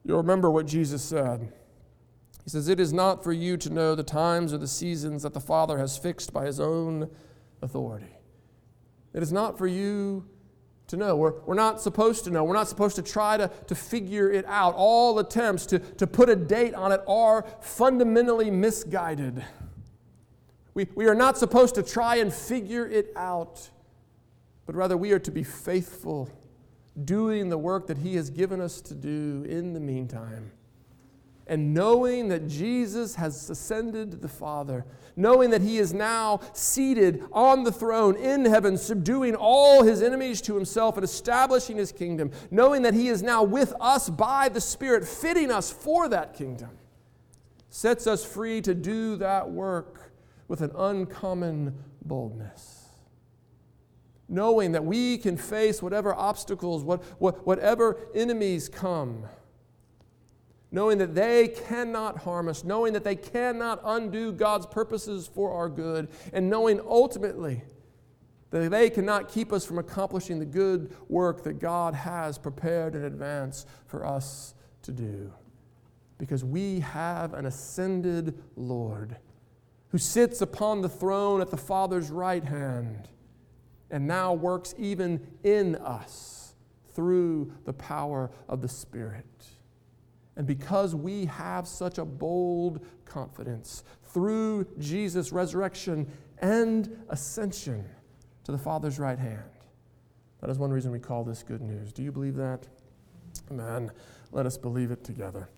You'll 0.04 0.18
remember 0.18 0.50
what 0.50 0.66
Jesus 0.66 1.04
said. 1.04 1.52
He 2.44 2.50
says, 2.50 2.68
It 2.68 2.80
is 2.80 2.92
not 2.92 3.24
for 3.24 3.32
you 3.32 3.58
to 3.58 3.70
know 3.70 3.96
the 3.96 4.04
times 4.04 4.54
or 4.54 4.58
the 4.58 4.68
seasons 4.68 5.24
that 5.24 5.34
the 5.34 5.40
Father 5.40 5.78
has 5.78 5.98
fixed 5.98 6.34
by 6.34 6.46
his 6.46 6.60
own 6.60 7.10
authority. 7.62 8.16
It 9.14 9.22
is 9.22 9.32
not 9.32 9.58
for 9.58 9.68
you 9.68 10.26
to 10.88 10.98
know. 10.98 11.16
We're, 11.16 11.40
we're 11.42 11.54
not 11.54 11.82
supposed 11.82 12.24
to 12.26 12.32
know. 12.32 12.44
We're 12.44 12.56
not 12.56 12.68
supposed 12.68 12.96
to 12.96 13.02
try 13.02 13.38
to, 13.38 13.50
to 13.68 13.76
figure 13.76 14.32
it 14.32 14.46
out. 14.46 14.74
All 14.76 15.20
attempts 15.20 15.66
to, 15.68 15.80
to 15.80 16.08
put 16.08 16.30
a 16.30 16.36
date 16.36 16.74
on 16.74 16.92
it 16.92 17.02
are 17.08 17.46
fundamentally 17.62 18.50
misguided. 18.50 19.44
We, 20.74 20.88
we 20.96 21.06
are 21.08 21.16
not 21.16 21.38
supposed 21.38 21.76
to 21.76 21.84
try 21.84 22.18
and 22.18 22.34
figure 22.34 22.88
it 22.88 23.12
out, 23.16 23.70
but 24.66 24.76
rather 24.76 24.96
we 24.98 25.12
are 25.12 25.20
to 25.20 25.32
be 25.32 25.44
faithful, 25.44 26.30
doing 27.04 27.50
the 27.50 27.58
work 27.58 27.88
that 27.88 28.00
He 28.00 28.16
has 28.16 28.30
given 28.30 28.62
us 28.62 28.82
to 28.82 28.96
do 28.96 29.46
in 29.48 29.74
the 29.74 29.80
meantime 29.80 30.52
and 31.52 31.74
knowing 31.74 32.30
that 32.30 32.48
Jesus 32.48 33.16
has 33.16 33.50
ascended 33.50 34.12
to 34.12 34.18
the 34.18 34.30
Father, 34.30 34.86
knowing 35.18 35.50
that 35.50 35.62
he 35.62 35.80
is 35.80 35.94
now 35.94 36.40
seated 36.54 37.26
on 37.34 37.66
the 37.66 37.74
throne 37.74 38.16
in 38.16 38.46
heaven, 38.46 38.78
subduing 38.78 39.36
all 39.36 39.84
his 39.84 40.02
enemies 40.02 40.40
to 40.44 40.56
himself 40.56 40.96
and 40.96 41.04
establishing 41.04 41.76
his 41.76 41.92
kingdom, 41.92 42.32
knowing 42.52 42.84
that 42.84 42.94
he 42.94 43.10
is 43.10 43.22
now 43.22 43.44
with 43.44 43.74
us 43.82 44.10
by 44.10 44.48
the 44.48 44.62
Spirit, 44.62 45.06
fitting 45.06 45.52
us 45.52 45.70
for 45.70 46.08
that 46.08 46.34
kingdom, 46.36 46.70
sets 47.70 48.08
us 48.08 48.24
free 48.24 48.62
to 48.62 48.74
do 48.74 49.18
that 49.18 49.52
work 49.52 50.14
with 50.48 50.62
an 50.62 50.72
uncommon 50.74 51.76
boldness. 52.02 52.86
Knowing 54.30 54.72
that 54.72 54.86
we 54.86 55.18
can 55.18 55.36
face 55.36 55.84
whatever 55.84 56.16
obstacles, 56.16 56.82
what, 56.82 57.04
what, 57.20 57.46
whatever 57.46 57.98
enemies 58.16 58.70
come 58.70 59.26
knowing 60.72 60.98
that 60.98 61.14
they 61.14 61.50
cannot 61.50 62.20
harm 62.20 62.48
us, 62.48 62.64
knowing 62.64 62.94
that 62.94 63.04
they 63.04 63.16
cannot 63.16 63.82
undo 63.84 64.32
God's 64.32 64.66
purposes 64.66 65.28
for 65.28 65.52
our 65.52 65.68
good, 65.68 66.08
and 66.32 66.50
knowing 66.50 66.80
ultimately 66.80 67.62
that 68.52 68.70
they 68.72 68.90
cannot 68.90 69.30
keep 69.30 69.52
us 69.52 69.66
from 69.66 69.78
accomplishing 69.78 70.40
the 70.40 70.46
good 70.46 70.96
work 71.10 71.44
that 71.44 71.60
God 71.60 71.94
has 71.94 72.38
prepared 72.38 72.96
in 72.96 73.04
advance 73.04 73.66
for 73.88 74.06
us 74.06 74.54
to 74.84 74.92
do. 74.92 75.34
Because 76.18 76.44
we 76.44 76.82
have 76.82 77.34
an 77.34 77.46
ascended 77.46 78.38
Lord 78.56 79.18
who 79.90 79.98
sits 79.98 80.42
upon 80.42 80.82
the 80.82 80.90
throne 80.90 81.42
at 81.42 81.50
the 81.50 81.58
Father's 81.58 82.10
right 82.10 82.44
hand 82.44 83.10
and 83.90 84.08
now 84.08 84.34
works 84.34 84.74
even 84.78 85.20
in 85.44 85.76
us 85.76 86.54
through 86.94 87.52
the 87.66 87.74
power 87.74 88.32
of 88.48 88.62
the 88.62 88.70
Spirit. 88.70 89.26
And 90.36 90.48
because 90.48 90.96
we 90.96 91.26
have 91.26 91.68
such 91.68 91.98
a 91.98 92.06
bold 92.06 92.86
confidence 93.06 93.84
through 94.06 94.66
Jesus' 94.80 95.32
resurrection 95.32 96.08
and 96.40 96.98
ascension 97.10 97.86
to 98.46 98.52
the 98.52 98.58
Father's 98.58 98.98
right 98.98 99.20
hand, 99.20 99.44
that 100.40 100.50
is 100.50 100.58
one 100.58 100.72
reason 100.72 100.92
we 100.92 101.00
call 101.00 101.24
this 101.24 101.44
good 101.44 101.62
news. 101.62 101.92
Do 101.94 102.02
you 102.02 102.12
believe 102.12 102.36
that? 102.36 102.68
Amen. 103.52 103.92
Let 104.32 104.46
us 104.46 104.58
believe 104.58 104.92
it 104.92 105.04
together. 105.04 105.50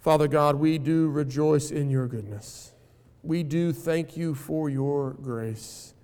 Father 0.00 0.28
God, 0.28 0.56
we 0.56 0.78
do 0.78 1.08
rejoice 1.08 1.70
in 1.70 1.90
your 1.90 2.06
goodness. 2.06 2.72
We 3.22 3.42
do 3.42 3.72
thank 3.72 4.16
you 4.16 4.34
for 4.34 4.68
your 4.68 5.14
grace. 5.14 5.94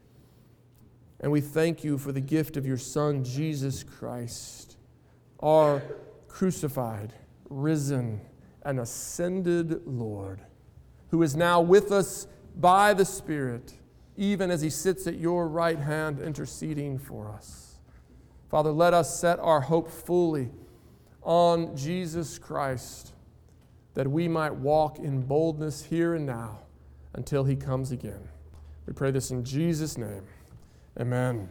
And 1.21 1.31
we 1.31 1.43
thank 1.43 1.85
you 1.85 1.99
for 1.99 2.13
the 2.13 2.21
gift 2.21 2.57
of 2.57 2.67
your 2.67 2.79
Son, 2.79 3.23
Jesus 3.23 3.85
Christ, 3.85 4.79
our 5.41 5.83
crucified 6.29 7.13
risen, 7.51 8.21
and 8.63 8.81
ascended 8.81 9.87
Lord, 9.87 10.41
who 11.11 11.23
is 11.23 11.37
now 11.37 11.61
with 11.61 11.93
us 11.93 12.27
by 12.57 12.95
the 12.95 13.05
Spirit, 13.05 13.75
even 14.17 14.51
as 14.51 14.61
he 14.61 14.71
sits 14.71 15.07
at 15.07 15.19
your 15.19 15.49
right 15.49 15.79
hand 15.79 16.21
interceding 16.21 16.99
for 16.99 17.29
us. 17.29 17.77
Father, 18.51 18.71
let 18.71 18.95
us 18.95 19.19
set 19.19 19.39
our 19.39 19.61
hope 19.61 19.91
fully 19.91 20.51
on 21.23 21.77
Jesus 21.77 22.39
Christ, 22.39 23.13
that 23.95 24.09
we 24.09 24.29
might 24.29 24.55
walk 24.55 24.99
in 24.99 25.23
boldness 25.23 25.85
here 25.85 26.15
and 26.15 26.27
now 26.27 26.61
until 27.15 27.45
he 27.45 27.57
comes 27.57 27.93
again. 27.93 28.29
We 28.87 28.93
pray 28.93 29.11
this 29.11 29.31
in 29.31 29.45
Jesus' 29.45 29.99
name. 29.99 30.23
Amen. 30.99 31.49